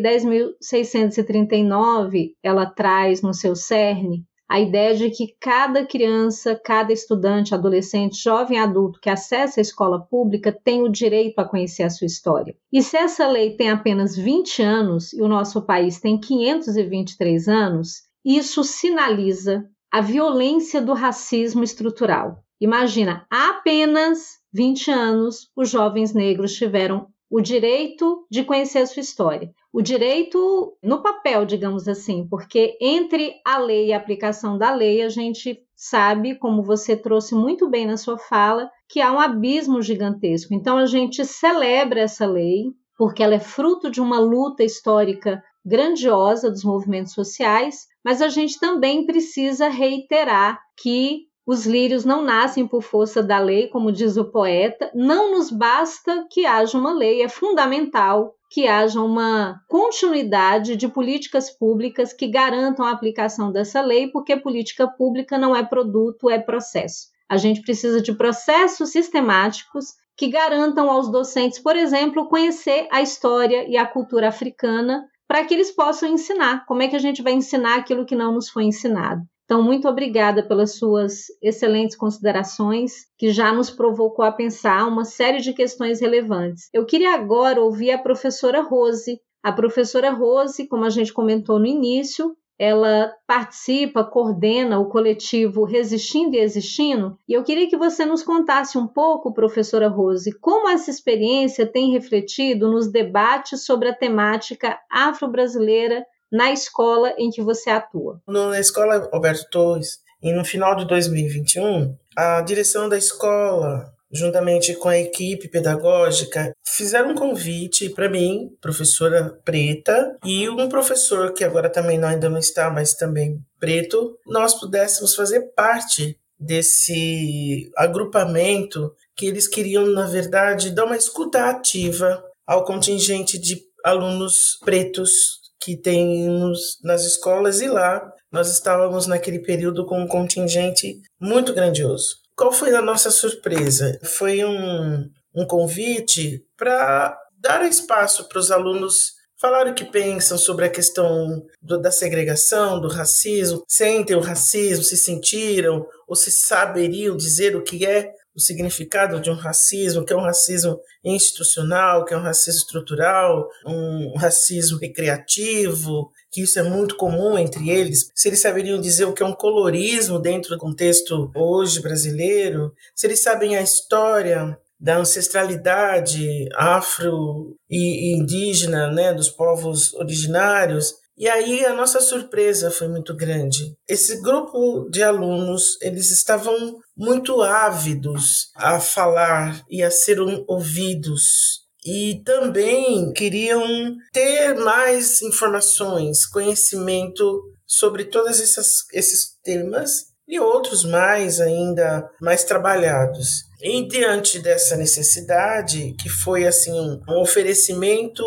10.639 0.00 2.30
ela 2.42 2.64
traz 2.64 3.20
no 3.20 3.34
seu 3.34 3.54
cerne 3.54 4.24
a 4.48 4.58
ideia 4.58 4.96
de 4.96 5.10
que 5.10 5.36
cada 5.38 5.84
criança, 5.84 6.58
cada 6.64 6.90
estudante, 6.90 7.54
adolescente, 7.54 8.16
jovem 8.16 8.58
adulto 8.58 8.98
que 8.98 9.10
acessa 9.10 9.60
a 9.60 9.62
escola 9.62 10.00
pública 10.00 10.58
tem 10.64 10.82
o 10.82 10.88
direito 10.88 11.38
a 11.38 11.44
conhecer 11.44 11.82
a 11.82 11.90
sua 11.90 12.06
história. 12.06 12.56
E 12.72 12.82
se 12.82 12.96
essa 12.96 13.28
lei 13.28 13.54
tem 13.54 13.68
apenas 13.68 14.16
20 14.16 14.62
anos 14.62 15.12
e 15.12 15.20
o 15.20 15.28
nosso 15.28 15.60
país 15.60 16.00
tem 16.00 16.18
523 16.18 17.46
anos, 17.46 18.04
isso 18.24 18.64
sinaliza 18.64 19.68
a 19.92 20.00
violência 20.00 20.80
do 20.80 20.94
racismo 20.94 21.62
estrutural. 21.62 22.42
Imagina, 22.58 23.26
há 23.30 23.50
apenas 23.50 24.38
20 24.50 24.90
anos 24.90 25.50
os 25.54 25.68
jovens 25.68 26.14
negros 26.14 26.54
tiveram 26.54 27.11
o 27.32 27.40
direito 27.40 28.26
de 28.30 28.44
conhecer 28.44 28.80
a 28.80 28.86
sua 28.86 29.00
história. 29.00 29.50
O 29.72 29.80
direito 29.80 30.76
no 30.82 31.02
papel, 31.02 31.46
digamos 31.46 31.88
assim, 31.88 32.28
porque 32.28 32.76
entre 32.78 33.40
a 33.42 33.56
lei 33.56 33.86
e 33.86 33.92
a 33.94 33.96
aplicação 33.96 34.58
da 34.58 34.70
lei, 34.74 35.00
a 35.00 35.08
gente 35.08 35.58
sabe, 35.74 36.34
como 36.34 36.62
você 36.62 36.94
trouxe 36.94 37.34
muito 37.34 37.70
bem 37.70 37.86
na 37.86 37.96
sua 37.96 38.18
fala, 38.18 38.70
que 38.86 39.00
há 39.00 39.10
um 39.10 39.18
abismo 39.18 39.80
gigantesco. 39.80 40.52
Então 40.52 40.76
a 40.76 40.84
gente 40.84 41.24
celebra 41.24 42.02
essa 42.02 42.26
lei, 42.26 42.66
porque 42.98 43.22
ela 43.22 43.36
é 43.36 43.40
fruto 43.40 43.90
de 43.90 43.98
uma 43.98 44.20
luta 44.20 44.62
histórica 44.62 45.42
grandiosa 45.64 46.50
dos 46.50 46.62
movimentos 46.62 47.14
sociais, 47.14 47.86
mas 48.04 48.20
a 48.20 48.28
gente 48.28 48.60
também 48.60 49.06
precisa 49.06 49.70
reiterar 49.70 50.60
que 50.76 51.28
os 51.46 51.66
lírios 51.66 52.04
não 52.04 52.22
nascem 52.22 52.66
por 52.66 52.82
força 52.82 53.22
da 53.22 53.38
lei, 53.38 53.68
como 53.68 53.90
diz 53.90 54.16
o 54.16 54.24
poeta. 54.24 54.90
Não 54.94 55.32
nos 55.32 55.50
basta 55.50 56.26
que 56.30 56.46
haja 56.46 56.78
uma 56.78 56.92
lei, 56.92 57.22
é 57.22 57.28
fundamental 57.28 58.34
que 58.48 58.68
haja 58.68 59.00
uma 59.00 59.60
continuidade 59.66 60.76
de 60.76 60.86
políticas 60.86 61.50
públicas 61.50 62.12
que 62.12 62.28
garantam 62.28 62.84
a 62.84 62.90
aplicação 62.90 63.50
dessa 63.50 63.80
lei, 63.80 64.08
porque 64.08 64.36
política 64.36 64.86
pública 64.86 65.38
não 65.38 65.56
é 65.56 65.64
produto, 65.64 66.28
é 66.28 66.38
processo. 66.38 67.08
A 67.28 67.38
gente 67.38 67.62
precisa 67.62 68.00
de 68.02 68.12
processos 68.12 68.90
sistemáticos 68.90 69.94
que 70.16 70.28
garantam 70.28 70.90
aos 70.90 71.10
docentes, 71.10 71.58
por 71.58 71.74
exemplo, 71.74 72.28
conhecer 72.28 72.86
a 72.92 73.00
história 73.00 73.66
e 73.66 73.76
a 73.76 73.86
cultura 73.86 74.28
africana 74.28 75.08
para 75.26 75.42
que 75.44 75.54
eles 75.54 75.70
possam 75.70 76.10
ensinar. 76.10 76.66
Como 76.66 76.82
é 76.82 76.88
que 76.88 76.96
a 76.96 77.00
gente 77.00 77.22
vai 77.22 77.32
ensinar 77.32 77.78
aquilo 77.78 78.04
que 78.04 78.14
não 78.14 78.34
nos 78.34 78.50
foi 78.50 78.64
ensinado? 78.64 79.22
Então, 79.52 79.62
muito 79.62 79.86
obrigada 79.86 80.42
pelas 80.42 80.76
suas 80.76 81.26
excelentes 81.42 81.94
considerações, 81.94 83.04
que 83.18 83.30
já 83.30 83.52
nos 83.52 83.68
provocou 83.68 84.24
a 84.24 84.32
pensar 84.32 84.88
uma 84.88 85.04
série 85.04 85.40
de 85.40 85.52
questões 85.52 86.00
relevantes. 86.00 86.70
Eu 86.72 86.86
queria 86.86 87.14
agora 87.14 87.60
ouvir 87.60 87.90
a 87.90 87.98
professora 87.98 88.62
Rose. 88.62 89.20
A 89.42 89.52
professora 89.52 90.10
Rose, 90.10 90.66
como 90.66 90.86
a 90.86 90.88
gente 90.88 91.12
comentou 91.12 91.58
no 91.58 91.66
início, 91.66 92.34
ela 92.58 93.12
participa, 93.26 94.02
coordena 94.02 94.78
o 94.78 94.88
coletivo 94.88 95.64
Resistindo 95.64 96.34
e 96.34 96.40
Existindo, 96.40 97.18
e 97.28 97.34
eu 97.34 97.44
queria 97.44 97.68
que 97.68 97.76
você 97.76 98.06
nos 98.06 98.22
contasse 98.22 98.78
um 98.78 98.86
pouco, 98.86 99.34
professora 99.34 99.86
Rose, 99.88 100.32
como 100.40 100.66
essa 100.70 100.90
experiência 100.90 101.66
tem 101.66 101.92
refletido 101.92 102.70
nos 102.70 102.90
debates 102.90 103.66
sobre 103.66 103.90
a 103.90 103.94
temática 103.94 104.78
afro-brasileira 104.90 106.06
na 106.32 106.50
escola 106.50 107.14
em 107.18 107.30
que 107.30 107.42
você 107.42 107.68
atua? 107.68 108.22
Na 108.26 108.58
escola 108.58 109.08
Alberto 109.12 109.50
Torres, 109.50 110.00
e 110.22 110.32
no 110.32 110.44
final 110.44 110.74
de 110.74 110.86
2021, 110.86 111.94
a 112.16 112.40
direção 112.40 112.88
da 112.88 112.96
escola, 112.96 113.92
juntamente 114.10 114.74
com 114.74 114.88
a 114.88 114.98
equipe 114.98 115.48
pedagógica, 115.48 116.54
fizeram 116.64 117.10
um 117.10 117.14
convite 117.14 117.90
para 117.90 118.08
mim, 118.08 118.56
professora 118.60 119.38
preta, 119.44 120.16
e 120.24 120.48
um 120.48 120.68
professor 120.68 121.34
que 121.34 121.44
agora 121.44 121.68
também 121.68 121.98
não, 121.98 122.08
ainda 122.08 122.30
não 122.30 122.38
está, 122.38 122.70
mas 122.70 122.94
também 122.94 123.38
preto, 123.60 124.16
nós 124.26 124.54
pudéssemos 124.54 125.14
fazer 125.14 125.52
parte 125.54 126.18
desse 126.38 127.70
agrupamento 127.76 128.94
que 129.14 129.26
eles 129.26 129.46
queriam, 129.46 129.86
na 129.86 130.06
verdade, 130.06 130.70
dar 130.70 130.84
uma 130.84 130.96
escuta 130.96 131.50
ativa 131.50 132.24
ao 132.46 132.64
contingente 132.64 133.38
de 133.38 133.60
alunos 133.84 134.58
pretos 134.64 135.41
que 135.62 135.76
tem 135.76 136.28
nos, 136.28 136.78
nas 136.82 137.04
escolas 137.04 137.60
e 137.60 137.68
lá 137.68 138.02
nós 138.30 138.50
estávamos 138.50 139.06
naquele 139.06 139.38
período 139.38 139.86
com 139.86 140.00
um 140.00 140.08
contingente 140.08 141.00
muito 141.20 141.52
grandioso. 141.54 142.16
Qual 142.36 142.52
foi 142.52 142.74
a 142.74 142.82
nossa 142.82 143.10
surpresa? 143.10 143.98
Foi 144.02 144.44
um, 144.44 145.08
um 145.34 145.46
convite 145.46 146.42
para 146.56 147.16
dar 147.38 147.64
espaço 147.66 148.28
para 148.28 148.38
os 148.38 148.50
alunos 148.50 149.12
falar 149.42 149.66
o 149.66 149.74
que 149.74 149.84
pensam 149.84 150.38
sobre 150.38 150.66
a 150.66 150.70
questão 150.70 151.42
do, 151.60 151.76
da 151.80 151.90
segregação, 151.90 152.80
do 152.80 152.86
racismo, 152.86 153.64
sentem 153.66 154.14
o 154.14 154.20
racismo, 154.20 154.84
se 154.84 154.96
sentiram 154.96 155.84
ou 156.06 156.14
se 156.14 156.30
saberiam 156.30 157.16
dizer 157.16 157.56
o 157.56 157.62
que 157.62 157.84
é 157.84 158.12
o 158.34 158.40
significado 158.40 159.20
de 159.20 159.30
um 159.30 159.34
racismo, 159.34 160.04
que 160.04 160.12
é 160.12 160.16
um 160.16 160.22
racismo 160.22 160.80
institucional, 161.04 162.04
que 162.04 162.14
é 162.14 162.16
um 162.16 162.22
racismo 162.22 162.60
estrutural, 162.60 163.48
um 163.66 164.14
racismo 164.16 164.78
recreativo, 164.78 166.10
que 166.30 166.42
isso 166.42 166.58
é 166.58 166.62
muito 166.62 166.96
comum 166.96 167.38
entre 167.38 167.68
eles, 167.68 168.10
se 168.14 168.28
eles 168.28 168.40
saberiam 168.40 168.80
dizer 168.80 169.04
o 169.04 169.12
que 169.12 169.22
é 169.22 169.26
um 169.26 169.34
colorismo 169.34 170.18
dentro 170.18 170.50
do 170.50 170.58
contexto 170.58 171.30
hoje 171.34 171.80
brasileiro, 171.80 172.72
se 172.94 173.06
eles 173.06 173.22
sabem 173.22 173.56
a 173.56 173.62
história 173.62 174.56
da 174.80 174.96
ancestralidade 174.96 176.48
afro 176.56 177.56
e 177.70 178.16
indígena, 178.16 178.90
né, 178.90 179.14
dos 179.14 179.28
povos 179.28 179.94
originários, 179.94 180.94
e 181.16 181.28
aí 181.28 181.64
a 181.64 181.74
nossa 181.74 182.00
surpresa 182.00 182.70
foi 182.70 182.88
muito 182.88 183.14
grande. 183.14 183.74
Esse 183.88 184.20
grupo 184.20 184.88
de 184.90 185.02
alunos, 185.02 185.76
eles 185.82 186.10
estavam 186.10 186.78
muito 186.96 187.42
ávidos 187.42 188.50
a 188.56 188.80
falar 188.80 189.62
e 189.70 189.82
a 189.82 189.90
ser 189.90 190.18
ouvidos. 190.46 191.62
E 191.84 192.22
também 192.24 193.12
queriam 193.12 193.96
ter 194.12 194.54
mais 194.54 195.20
informações, 195.20 196.24
conhecimento 196.26 197.42
sobre 197.66 198.04
todos 198.04 198.40
esses 198.40 199.38
temas 199.42 200.12
e 200.28 200.38
outros 200.38 200.84
mais 200.84 201.40
ainda 201.40 202.08
mais 202.20 202.44
trabalhados. 202.44 203.42
E 203.60 203.86
diante 203.86 204.38
dessa 204.38 204.76
necessidade, 204.76 205.94
que 206.00 206.08
foi 206.08 206.46
assim 206.46 206.72
um 207.08 207.20
oferecimento 207.20 208.24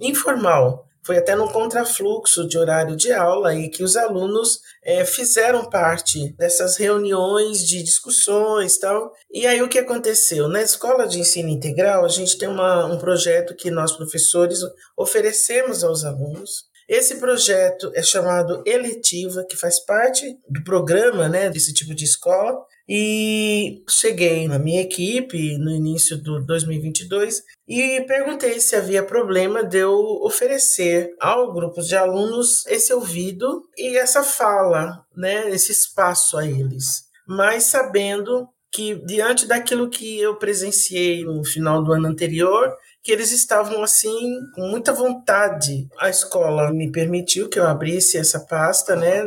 informal 0.00 0.86
foi 1.02 1.18
até 1.18 1.34
no 1.34 1.50
contrafluxo 1.50 2.46
de 2.46 2.58
horário 2.58 2.96
de 2.96 3.12
aula 3.12 3.54
e 3.54 3.68
que 3.68 3.82
os 3.82 3.96
alunos 3.96 4.60
é, 4.82 5.04
fizeram 5.04 5.68
parte 5.68 6.32
dessas 6.36 6.76
reuniões 6.76 7.66
de 7.66 7.82
discussões 7.82 8.78
tal. 8.78 9.12
E 9.30 9.46
aí 9.46 9.62
o 9.62 9.68
que 9.68 9.78
aconteceu? 9.78 10.48
Na 10.48 10.62
escola 10.62 11.06
de 11.06 11.18
ensino 11.18 11.48
integral, 11.48 12.04
a 12.04 12.08
gente 12.08 12.36
tem 12.38 12.48
uma, 12.48 12.86
um 12.86 12.98
projeto 12.98 13.54
que 13.54 13.70
nós, 13.70 13.92
professores, 13.92 14.60
oferecemos 14.96 15.82
aos 15.82 16.04
alunos. 16.04 16.69
Esse 16.90 17.20
projeto 17.20 17.92
é 17.94 18.02
chamado 18.02 18.64
Eletiva, 18.66 19.46
que 19.48 19.56
faz 19.56 19.78
parte 19.78 20.36
do 20.48 20.64
programa 20.64 21.28
né, 21.28 21.48
desse 21.48 21.72
tipo 21.72 21.94
de 21.94 22.04
escola, 22.04 22.66
e 22.88 23.84
cheguei 23.88 24.48
na 24.48 24.58
minha 24.58 24.80
equipe 24.80 25.56
no 25.58 25.70
início 25.70 26.20
do 26.20 26.44
2022 26.44 27.44
e 27.68 28.00
perguntei 28.00 28.58
se 28.58 28.74
havia 28.74 29.04
problema 29.04 29.62
de 29.62 29.78
eu 29.78 29.94
oferecer 30.24 31.14
ao 31.20 31.52
grupo 31.52 31.80
de 31.80 31.94
alunos 31.94 32.66
esse 32.66 32.92
ouvido 32.92 33.62
e 33.78 33.96
essa 33.96 34.24
fala, 34.24 35.04
né, 35.16 35.48
esse 35.50 35.70
espaço 35.70 36.36
a 36.36 36.44
eles. 36.44 37.04
Mas 37.24 37.66
sabendo 37.66 38.48
que 38.72 38.96
diante 39.06 39.46
daquilo 39.46 39.88
que 39.88 40.18
eu 40.18 40.36
presenciei 40.36 41.24
no 41.24 41.44
final 41.44 41.84
do 41.84 41.92
ano 41.92 42.08
anterior, 42.08 42.76
que 43.02 43.12
eles 43.12 43.32
estavam 43.32 43.82
assim 43.82 44.38
com 44.54 44.62
muita 44.62 44.92
vontade. 44.92 45.88
A 45.98 46.10
escola 46.10 46.72
me 46.72 46.90
permitiu 46.90 47.48
que 47.48 47.58
eu 47.58 47.66
abrisse 47.66 48.18
essa 48.18 48.40
pasta, 48.40 48.94
né, 48.96 49.22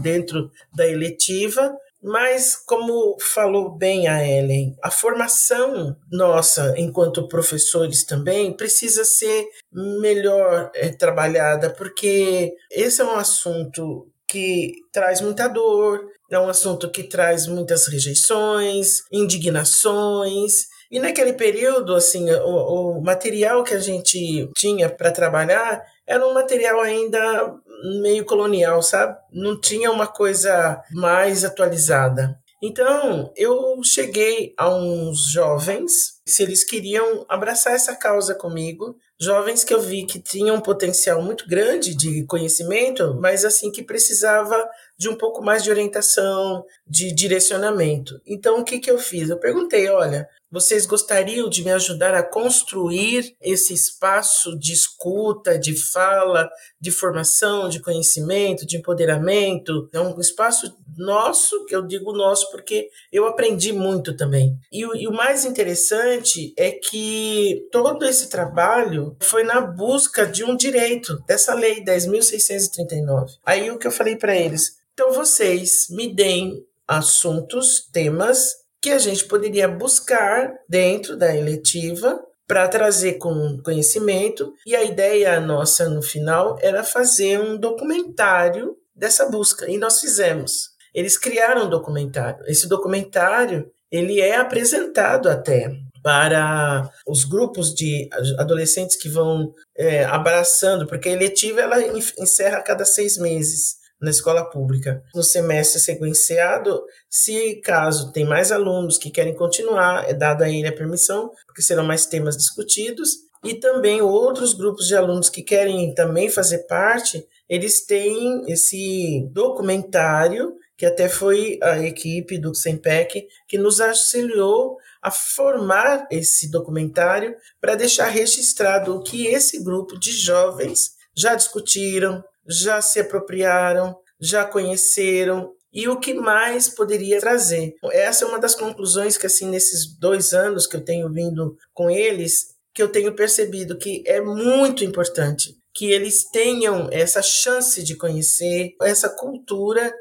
dentro 0.00 0.50
da 0.74 0.86
eletiva 0.86 1.74
mas, 2.06 2.54
como 2.54 3.16
falou 3.18 3.70
bem 3.70 4.06
a 4.06 4.22
Ellen, 4.22 4.76
a 4.82 4.90
formação 4.90 5.96
nossa, 6.12 6.74
enquanto 6.76 7.26
professores 7.26 8.04
também, 8.04 8.54
precisa 8.54 9.06
ser 9.06 9.48
melhor 9.72 10.70
é, 10.74 10.90
trabalhada, 10.90 11.70
porque 11.70 12.52
esse 12.70 13.00
é 13.00 13.04
um 13.04 13.16
assunto 13.16 14.06
que 14.28 14.74
traz 14.92 15.22
muita 15.22 15.48
dor, 15.48 16.04
é 16.30 16.38
um 16.38 16.48
assunto 16.50 16.90
que 16.90 17.04
traz 17.04 17.46
muitas 17.46 17.86
rejeições, 17.86 18.98
indignações. 19.10 20.66
E 20.94 21.00
naquele 21.00 21.32
período, 21.32 21.92
assim, 21.92 22.30
o, 22.30 22.98
o 22.98 23.02
material 23.02 23.64
que 23.64 23.74
a 23.74 23.80
gente 23.80 24.48
tinha 24.54 24.88
para 24.88 25.10
trabalhar 25.10 25.84
era 26.06 26.24
um 26.24 26.32
material 26.32 26.80
ainda 26.80 27.52
meio 28.00 28.24
colonial, 28.24 28.80
sabe? 28.80 29.18
Não 29.32 29.60
tinha 29.60 29.90
uma 29.90 30.06
coisa 30.06 30.80
mais 30.92 31.44
atualizada. 31.44 32.38
Então, 32.62 33.32
eu 33.36 33.82
cheguei 33.82 34.54
a 34.56 34.72
uns 34.72 35.32
jovens, 35.32 35.90
se 36.24 36.44
eles 36.44 36.62
queriam 36.62 37.26
abraçar 37.28 37.72
essa 37.72 37.96
causa 37.96 38.32
comigo, 38.32 38.96
jovens 39.20 39.64
que 39.64 39.72
eu 39.72 39.80
vi 39.80 40.04
que 40.04 40.20
tinham 40.20 40.56
um 40.56 40.60
potencial 40.60 41.22
muito 41.22 41.46
grande 41.48 41.94
de 41.94 42.24
conhecimento, 42.24 43.14
mas 43.20 43.44
assim 43.44 43.70
que 43.70 43.82
precisava 43.82 44.68
de 44.98 45.08
um 45.08 45.16
pouco 45.16 45.42
mais 45.42 45.62
de 45.62 45.70
orientação, 45.70 46.64
de 46.86 47.12
direcionamento. 47.12 48.20
Então, 48.26 48.60
o 48.60 48.64
que, 48.64 48.78
que 48.78 48.90
eu 48.90 48.98
fiz? 48.98 49.30
Eu 49.30 49.38
perguntei: 49.38 49.88
olha, 49.88 50.28
vocês 50.50 50.86
gostariam 50.86 51.48
de 51.48 51.64
me 51.64 51.72
ajudar 51.72 52.14
a 52.14 52.22
construir 52.22 53.34
esse 53.40 53.74
espaço 53.74 54.56
de 54.58 54.72
escuta, 54.72 55.58
de 55.58 55.76
fala, 55.76 56.48
de 56.80 56.90
formação, 56.90 57.68
de 57.68 57.80
conhecimento, 57.80 58.66
de 58.66 58.76
empoderamento? 58.76 59.88
É 59.92 60.00
um 60.00 60.20
espaço 60.20 60.72
nosso, 60.96 61.64
que 61.66 61.74
eu 61.74 61.82
digo 61.82 62.12
nosso 62.12 62.50
porque 62.50 62.88
eu 63.12 63.26
aprendi 63.26 63.72
muito 63.72 64.16
também. 64.16 64.56
E, 64.72 64.80
e 64.80 65.08
o 65.08 65.12
mais 65.12 65.44
interessante 65.44 66.52
é 66.56 66.70
que 66.70 67.66
todo 67.70 68.04
esse 68.04 68.28
trabalho 68.28 69.16
foi 69.20 69.42
na 69.42 69.60
busca 69.60 70.26
de 70.26 70.44
um 70.44 70.56
direito, 70.56 71.18
dessa 71.26 71.54
lei 71.54 71.84
10.639. 71.84 73.26
Aí 73.44 73.70
o 73.70 73.78
que 73.78 73.86
eu 73.86 73.92
falei 73.92 74.16
para 74.16 74.36
eles, 74.36 74.76
então 74.92 75.12
vocês 75.12 75.86
me 75.90 76.14
deem 76.14 76.64
assuntos, 76.86 77.88
temas 77.92 78.64
que 78.80 78.90
a 78.90 78.98
gente 78.98 79.24
poderia 79.24 79.66
buscar 79.66 80.52
dentro 80.68 81.16
da 81.16 81.34
eletiva 81.34 82.22
para 82.46 82.68
trazer 82.68 83.14
com 83.14 83.58
conhecimento. 83.64 84.52
E 84.66 84.76
a 84.76 84.84
ideia 84.84 85.40
nossa 85.40 85.88
no 85.88 86.02
final 86.02 86.58
era 86.60 86.84
fazer 86.84 87.40
um 87.40 87.56
documentário 87.56 88.76
dessa 88.94 89.28
busca, 89.28 89.68
e 89.68 89.76
nós 89.76 90.00
fizemos. 90.00 90.73
Eles 90.94 91.18
criaram 91.18 91.66
um 91.66 91.70
documentário. 91.70 92.44
Esse 92.46 92.68
documentário 92.68 93.70
ele 93.90 94.20
é 94.20 94.36
apresentado 94.36 95.28
até 95.28 95.70
para 96.02 96.90
os 97.06 97.24
grupos 97.24 97.74
de 97.74 98.08
adolescentes 98.38 98.96
que 98.96 99.08
vão 99.08 99.54
é, 99.76 100.04
abraçando, 100.04 100.86
porque 100.86 101.08
a 101.08 101.12
eletiva 101.12 101.62
ela 101.62 101.80
encerra 102.18 102.58
a 102.58 102.62
cada 102.62 102.84
seis 102.84 103.16
meses 103.16 103.76
na 104.00 104.10
escola 104.10 104.44
pública. 104.44 105.02
No 105.14 105.22
semestre 105.22 105.80
sequenciado, 105.80 106.82
se 107.08 107.56
caso 107.62 108.12
tem 108.12 108.24
mais 108.24 108.52
alunos 108.52 108.98
que 108.98 109.10
querem 109.10 109.34
continuar, 109.34 110.08
é 110.08 110.12
dada 110.12 110.44
a 110.44 110.50
ele 110.50 110.68
a 110.68 110.76
permissão, 110.76 111.30
porque 111.46 111.62
serão 111.62 111.84
mais 111.84 112.04
temas 112.04 112.36
discutidos, 112.36 113.24
e 113.42 113.54
também 113.54 114.02
outros 114.02 114.54
grupos 114.54 114.86
de 114.86 114.96
alunos 114.96 115.28
que 115.28 115.42
querem 115.42 115.94
também 115.94 116.28
fazer 116.28 116.66
parte, 116.66 117.26
eles 117.48 117.84
têm 117.84 118.42
esse 118.50 119.26
documentário 119.32 120.54
que 120.76 120.86
até 120.86 121.08
foi 121.08 121.58
a 121.62 121.78
equipe 121.80 122.38
do 122.38 122.54
SEMPEC 122.54 123.26
que 123.46 123.58
nos 123.58 123.80
auxiliou 123.80 124.76
a 125.02 125.10
formar 125.10 126.06
esse 126.10 126.50
documentário 126.50 127.34
para 127.60 127.74
deixar 127.74 128.06
registrado 128.06 128.94
o 128.94 129.02
que 129.02 129.26
esse 129.26 129.62
grupo 129.62 129.98
de 129.98 130.12
jovens 130.12 130.92
já 131.16 131.34
discutiram, 131.34 132.24
já 132.48 132.82
se 132.82 132.98
apropriaram, 133.00 133.96
já 134.20 134.44
conheceram 134.44 135.52
e 135.72 135.88
o 135.88 135.98
que 135.98 136.14
mais 136.14 136.68
poderia 136.68 137.20
trazer. 137.20 137.74
Essa 137.92 138.24
é 138.24 138.28
uma 138.28 138.38
das 138.38 138.54
conclusões 138.54 139.18
que, 139.18 139.26
assim, 139.26 139.48
nesses 139.48 139.98
dois 139.98 140.32
anos 140.32 140.66
que 140.66 140.76
eu 140.76 140.84
tenho 140.84 141.12
vindo 141.12 141.56
com 141.72 141.90
eles, 141.90 142.54
que 142.72 142.82
eu 142.82 142.88
tenho 142.88 143.14
percebido 143.14 143.76
que 143.76 144.02
é 144.06 144.20
muito 144.20 144.84
importante 144.84 145.56
que 145.74 145.90
eles 145.90 146.24
tenham 146.30 146.88
essa 146.92 147.20
chance 147.20 147.82
de 147.82 147.96
conhecer 147.96 148.76
essa 148.80 149.08
cultura 149.08 149.92